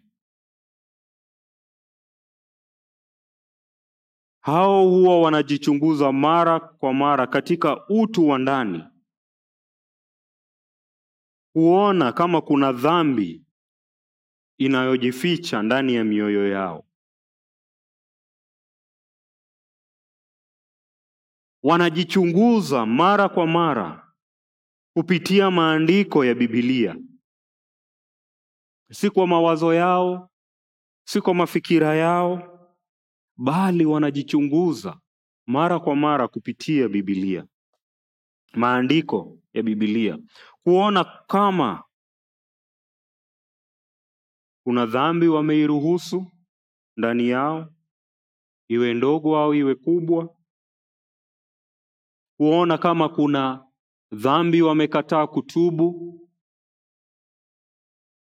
Hao 4.49 4.89
huwa 4.89 5.21
wanajichunguza 5.21 6.13
mara 6.13 6.61
kwa 6.61 6.95
mara 6.95 7.27
katika 7.27 7.89
utu 7.89 8.29
wa 8.29 8.39
ndani, 8.39 8.85
kuona 11.53 12.13
kama 12.13 12.41
kuna 12.41 12.73
dhambi 12.73 13.45
inayojificha 14.59 15.63
ndani 15.63 15.95
ya 15.95 16.05
mioyo 16.05 16.49
yao. 16.49 16.85
Wanajichunguza 21.63 22.87
mara 22.87 23.29
kwa 23.29 23.47
mara 23.47 24.13
kupitia 24.97 25.51
maandiko 25.51 26.25
ya 26.25 26.35
Biblia, 26.35 26.97
si 28.93 29.11
kwa 29.11 29.27
mawazo 29.27 29.75
yao, 29.75 30.31
si 31.09 31.21
kwa 31.21 31.35
mafikira 31.35 31.95
yao, 31.95 32.58
bali 33.39 33.85
wanajichunguza 33.87 35.01
mara 35.47 35.81
kwa 35.81 35.97
mara 35.97 36.29
kupitia 36.29 36.89
Biblia, 36.89 37.47
maandiko 38.53 39.39
ya 39.53 39.63
Biblia, 39.63 40.19
kuona 40.65 41.05
kama 41.05 41.85
kuna 44.65 44.87
dhambi 44.87 45.29
wameiruhusu 45.29 46.27
ndani 46.97 47.29
yao, 47.29 47.75
iwe 48.69 48.95
ndogo 48.95 49.39
au 49.39 49.55
iwe 49.55 49.75
kubwa, 49.75 50.37
kuona 52.37 52.79
kama 52.79 53.09
kuna 53.09 53.65
dhambi 54.13 54.63
wamekataa 54.63 55.27
kutubu, 55.27 56.15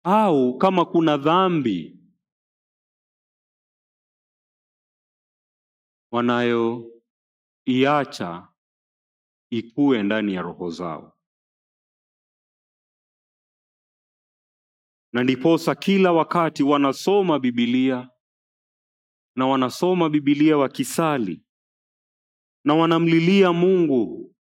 au 0.04 0.58
kama 0.58 0.84
kuna 0.84 1.16
dhambi 1.16 1.97
wanayoiacha 6.10 8.48
ikue 9.50 10.02
ndani 10.02 10.34
ya 10.34 10.42
roho 10.42 10.70
zao. 10.70 11.14
Na 15.12 15.24
ndiposa 15.24 15.74
kila 15.74 16.12
wakati 16.12 16.62
wanasoma 16.62 17.38
Biblia 17.38 18.10
na 19.36 19.46
wanasoma 19.46 20.08
Biblia 20.08 20.56
wakisali 20.56 21.44
na 22.64 22.74
wanamlilia 22.74 23.52
Mungu 23.52 24.34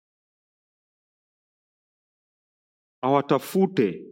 awatafute, 3.02 4.06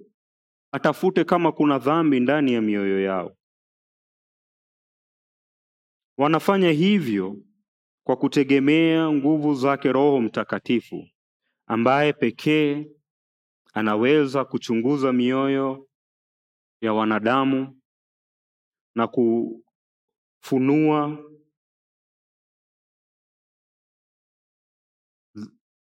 atafute 0.71 1.23
kama 1.23 1.51
kuna 1.51 1.79
dhambi 1.79 2.19
ndani 2.19 2.53
ya 2.53 2.61
mioyo 2.61 3.01
yao. 3.01 3.37
Wanafanya 6.17 6.69
hivyo 6.71 7.37
kwa 8.05 8.15
kutegemea 8.17 9.11
nguvu 9.11 9.55
zake 9.55 9.91
Roho 9.91 10.21
Mtakatifu 10.21 11.09
ambaye 11.67 12.13
pekee 12.13 12.87
anaweza 13.73 14.45
kuchunguza 14.45 15.13
mioyo 15.13 15.89
ya 16.81 16.93
wanadamu 16.93 17.81
na 18.95 19.07
kufunua 19.07 21.17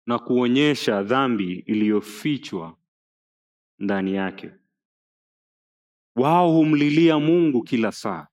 na 0.07 0.19
kuonyesha 0.19 1.03
dhambi 1.03 1.53
iliyofichwa 1.53 2.79
ndani 3.79 4.15
yake. 4.15 4.53
Wao 6.17 6.53
humlilia 6.53 7.19
Mungu 7.19 7.63
kila 7.63 7.93
saa, 7.93 8.29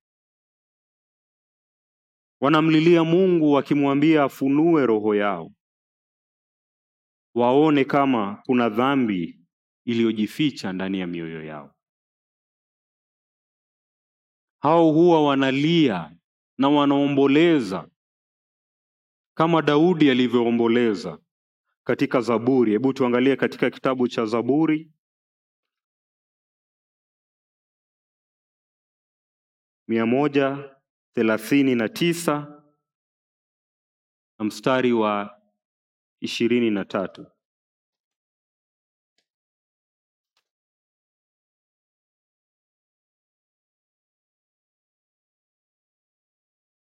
wanamlilia 2.42 3.04
Mungu 3.04 3.52
wakimwambia 3.52 4.24
afunue 4.24 4.86
roho 4.86 5.16
yao, 5.16 5.52
waone 7.36 7.86
kama 7.86 8.42
kuna 8.46 8.70
dhambi 8.70 9.40
iliyojificha 9.86 10.74
ndani 10.74 11.00
ya 11.00 11.08
mioyo 11.08 11.44
yao. 11.46 11.76
Hao 14.60 14.92
huwa 14.92 15.24
wanalia 15.28 16.18
na 16.58 16.70
wanaomboleza 16.70 17.90
kama 19.38 19.62
Daudi 19.62 20.10
alivyoomboleza 20.10 21.20
katika 21.84 22.22
Zaburi. 22.22 22.72
Hebu 22.72 22.94
tuangalie 22.94 23.36
katika 23.36 23.70
kitabu 23.70 24.08
cha 24.08 24.26
Zaburi 24.26 24.92
mia 29.88 30.06
moja 30.06 30.77
thelathini 31.18 31.76
na 31.76 31.90
tisa 31.90 32.64
na 34.40 34.46
mstari 34.46 34.94
wa 34.94 35.42
ishirini 36.20 36.72
na 36.72 36.86
tatu. 36.86 37.26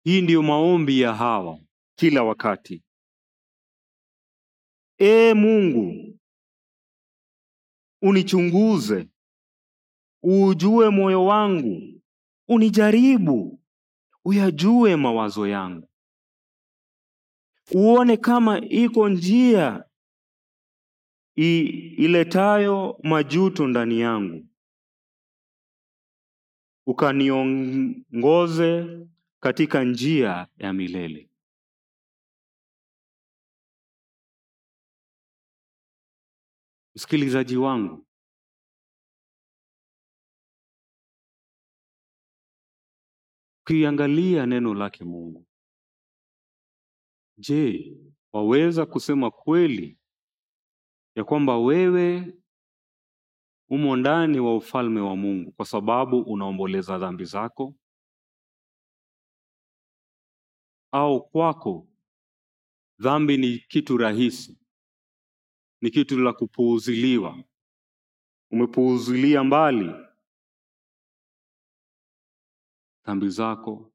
Hii 0.04 0.22
ndiyo 0.22 0.44
maombi 0.44 1.02
ya 1.02 1.14
hawa 1.14 1.60
kila 1.96 2.24
wakati. 2.24 2.84
Ee 5.00 5.34
Mungu, 5.34 6.20
unichunguze, 8.02 9.10
uujue 10.24 10.90
moyo 10.90 11.26
wangu, 11.26 12.02
unijaribu, 12.48 13.65
uyajue 14.26 14.96
mawazo 14.96 15.48
yangu, 15.48 15.90
uone 17.74 18.18
kama 18.18 18.62
iko 18.62 19.10
njia 19.10 19.84
i, 21.36 21.60
iletayo 21.98 23.00
majuto 23.04 23.68
ndani 23.68 24.00
yangu, 24.00 24.46
ukaniongoze 26.86 28.86
katika 29.40 29.84
njia 29.84 30.48
ya 30.58 30.74
milele. 30.74 31.30
Msikilizaji 36.96 37.58
wangu, 37.58 38.06
ukiangalia 43.70 44.46
neno 44.46 44.74
lake 44.74 45.04
Mungu, 45.04 45.46
je, 47.38 47.98
waweza 48.34 48.86
kusema 48.86 49.32
kweli 49.32 50.00
ya 51.16 51.24
kwamba 51.24 51.58
wewe 51.58 52.34
umo 53.70 53.96
ndani 53.96 54.40
wa 54.40 54.56
ufalme 54.58 55.00
wa 55.02 55.16
Mungu 55.16 55.52
kwa 55.52 55.66
sababu 55.66 56.22
unaomboleza 56.22 56.98
dhambi 56.98 57.26
zako? 57.26 57.76
Au 60.92 61.30
kwako 61.30 61.88
dhambi 63.00 63.38
ni 63.38 63.58
kitu 63.60 63.98
rahisi, 63.98 64.60
ni 65.82 65.90
kitu 65.92 66.20
la 66.20 66.34
kupuuziliwa, 66.34 67.44
umepuuzilia 68.52 69.44
mbali 69.44 70.05
dhambi 73.06 73.30
zako, 73.30 73.94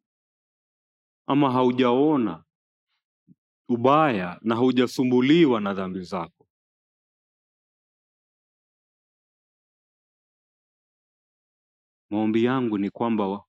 ama 1.27 1.53
haujaona 1.53 2.45
ubaya 3.69 4.39
na 4.43 4.57
haujasumbuliwa 4.57 5.61
na 5.61 5.75
dhambi 5.75 6.03
zako? 6.03 6.47
Maombi 12.11 12.45
yangu 12.45 12.79
ni 12.79 12.91
kwamba 12.91 13.45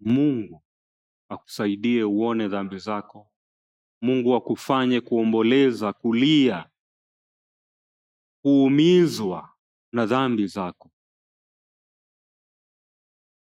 Mungu 0.00 0.62
akusaidie 1.28 2.04
uone 2.04 2.48
dhambi 2.48 2.78
zako. 2.78 3.32
Mungu 4.02 4.34
akufanye 4.34 5.00
kuomboleza, 5.00 5.92
kulia, 5.92 6.70
kuumizwa 8.42 9.56
na 9.92 10.06
dhambi 10.06 10.46
zako, 10.46 10.90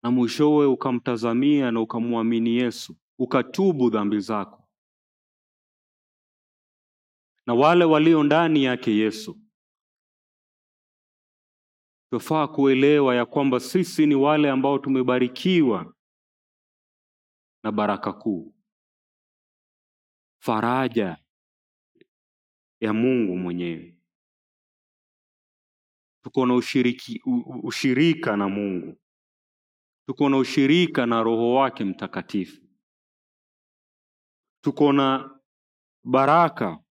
na 0.03 0.11
mwishowe 0.11 0.67
ukamtazamia 0.67 1.71
na 1.71 1.81
ukamwamini 1.81 2.57
Yesu, 2.57 2.97
ukatubu 3.19 3.91
dhambi 3.91 4.21
zako. 4.21 4.69
Na 7.47 7.55
wale 7.55 7.85
walio 7.85 8.23
ndani 8.23 8.65
yake 8.65 8.91
Yesu, 8.97 9.41
twafaa 12.11 12.49
kuelewa 12.49 13.15
ya 13.15 13.27
kwamba 13.27 13.61
sisi 13.61 14.07
ni 14.07 14.15
wale 14.15 14.51
ambao 14.51 14.79
tumebarikiwa 14.79 15.95
na 17.63 17.73
baraka 17.73 18.13
kuu, 18.13 18.55
faraja 20.43 21.17
ya 22.81 22.93
Mungu 22.93 23.37
mwenyewe. 23.37 23.97
Tuko 26.25 26.47
na 26.47 26.55
ushiriki, 26.55 27.23
ushirika 27.63 28.37
na 28.37 28.49
Mungu, 28.49 29.00
tuko 30.11 30.29
na 30.29 30.37
ushirika 30.39 31.07
na 31.07 31.23
Roho 31.23 31.55
wake 31.55 31.85
Mtakatifu, 31.85 32.63
tuko 34.65 34.93
na 34.93 35.41
baraka 36.05 36.85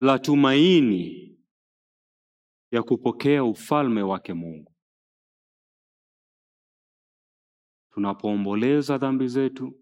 la 0.00 0.18
tumaini 0.18 1.28
ya 2.70 2.82
kupokea 2.82 3.44
ufalme 3.44 4.02
wake 4.02 4.32
Mungu. 4.34 4.74
Tunapoomboleza 7.92 8.98
dhambi 8.98 9.28
zetu, 9.28 9.80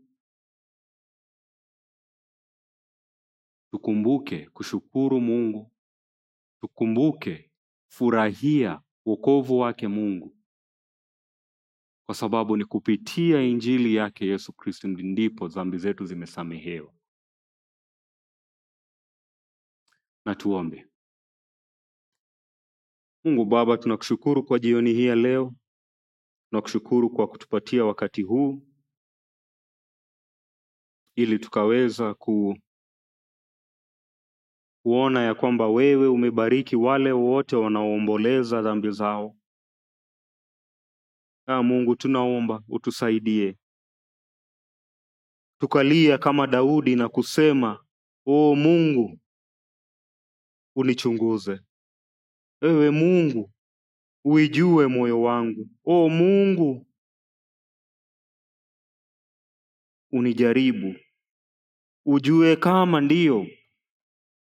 tukumbuke 3.70 4.48
kushukuru 4.50 5.20
Mungu, 5.20 5.72
tukumbuke 6.60 7.52
furahia 7.90 8.82
wokovu 9.06 9.58
wake 9.58 9.88
Mungu, 9.88 10.35
kwa 12.06 12.14
sababu 12.14 12.56
ni 12.56 12.64
kupitia 12.64 13.42
injili 13.42 13.94
yake 13.94 14.26
Yesu 14.26 14.52
Kristo 14.52 14.88
ndipo 14.88 15.48
dhambi 15.48 15.78
zetu 15.78 16.04
zimesamehewa. 16.06 16.92
Na 20.24 20.34
tuombe. 20.34 20.86
Mungu 23.24 23.44
Baba, 23.44 23.76
tunakushukuru 23.76 24.44
kwa 24.44 24.58
jioni 24.58 24.92
hii 24.92 25.06
ya 25.06 25.14
leo, 25.14 25.54
tunakushukuru 26.50 27.10
kwa 27.10 27.26
kutupatia 27.28 27.84
wakati 27.84 28.22
huu 28.22 28.62
ili 31.14 31.38
tukaweza 31.38 32.14
ku, 32.14 32.58
kuona 34.82 35.22
ya 35.22 35.34
kwamba 35.34 35.68
wewe 35.68 36.08
umebariki 36.08 36.76
wale 36.76 37.12
wote 37.12 37.56
wanaoomboleza 37.56 38.62
dhambi 38.62 38.90
zao. 38.90 39.35
Aa 41.48 41.62
Mungu, 41.62 41.96
tunaomba 41.96 42.62
utusaidie 42.68 43.58
tukalia 45.60 46.18
kama 46.18 46.46
Daudi 46.46 46.96
na 46.96 47.08
kusema, 47.08 47.84
o 48.26 48.54
Mungu, 48.54 49.18
unichunguze. 50.76 51.60
Ewe 52.62 52.90
Mungu, 52.90 53.52
uijue 54.24 54.86
moyo 54.86 55.22
wangu. 55.22 55.68
O 55.84 56.08
Mungu, 56.08 56.86
unijaribu, 60.12 60.94
ujue 62.06 62.56
kama 62.56 63.00
ndiyo 63.00 63.46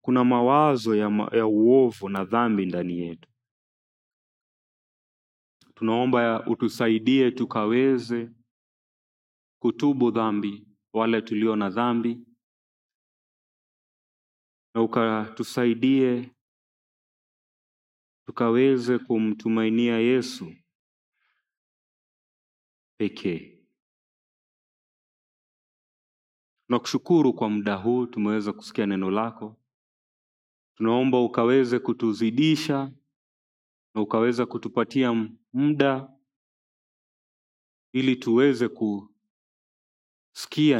kuna 0.05 0.25
mawazo 0.25 0.97
ya, 0.97 1.11
ma 1.11 1.31
ya 1.33 1.47
uovu 1.47 2.09
na 2.09 2.25
dhambi 2.25 2.67
ndani 2.67 2.99
yetu. 2.99 3.30
Tunaomba 5.81 6.47
utusaidie 6.47 7.31
tukaweze 7.31 8.31
kutubu 9.63 10.11
dhambi, 10.11 10.67
wale 10.93 11.23
tulio 11.23 11.57
na 11.57 11.71
dhambi, 11.71 12.27
na 14.75 14.83
ukatusaidie 14.83 16.35
tukaweze 18.27 18.99
kumtumainia 18.99 19.99
Yesu 19.99 20.53
pekee. 22.99 23.67
Tunakushukuru 26.67 27.35
kwa 27.35 27.51
muda 27.51 27.75
huu 27.77 28.07
tumeweza 28.07 28.53
kusikia 28.53 28.87
neno 28.87 29.11
lako. 29.11 29.57
Tunaomba 30.77 31.21
ukaweze 31.21 31.79
kutuzidisha 31.79 32.93
na 33.95 34.01
ukaweza 34.03 34.47
kutupatia 34.47 35.13
muda 35.53 36.13
ili 37.93 38.17
tuweze 38.17 38.69
kusikia 38.69 39.21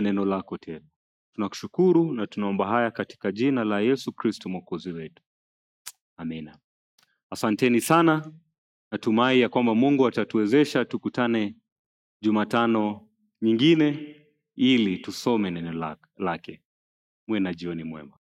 neno 0.01 0.25
lako 0.25 0.59
tena. 0.59 0.87
Tunakushukuru 1.35 2.13
na 2.13 2.27
tunaomba 2.27 2.67
haya 2.67 2.91
katika 2.91 3.33
jina 3.33 3.65
la 3.65 3.81
Yesu 3.81 4.13
Kristo 4.13 4.49
mwokozi 4.49 4.93
wetu. 4.93 5.23
Amina. 6.17 6.59
Asanteni 7.31 7.81
sana. 7.81 8.33
Natumai 8.93 9.41
ya 9.41 9.49
kwamba 9.49 9.75
Mungu 9.75 10.07
atatuwezesha 10.07 10.85
tukutane 10.85 11.57
Jumatano 12.23 13.09
nyingine 13.43 14.17
ili 14.57 14.99
tusome 14.99 15.51
neno 15.51 15.97
lake. 16.17 16.63
Muwe 17.27 17.41
na 17.41 17.55
jioni 17.55 17.85
mwema. 17.85 18.20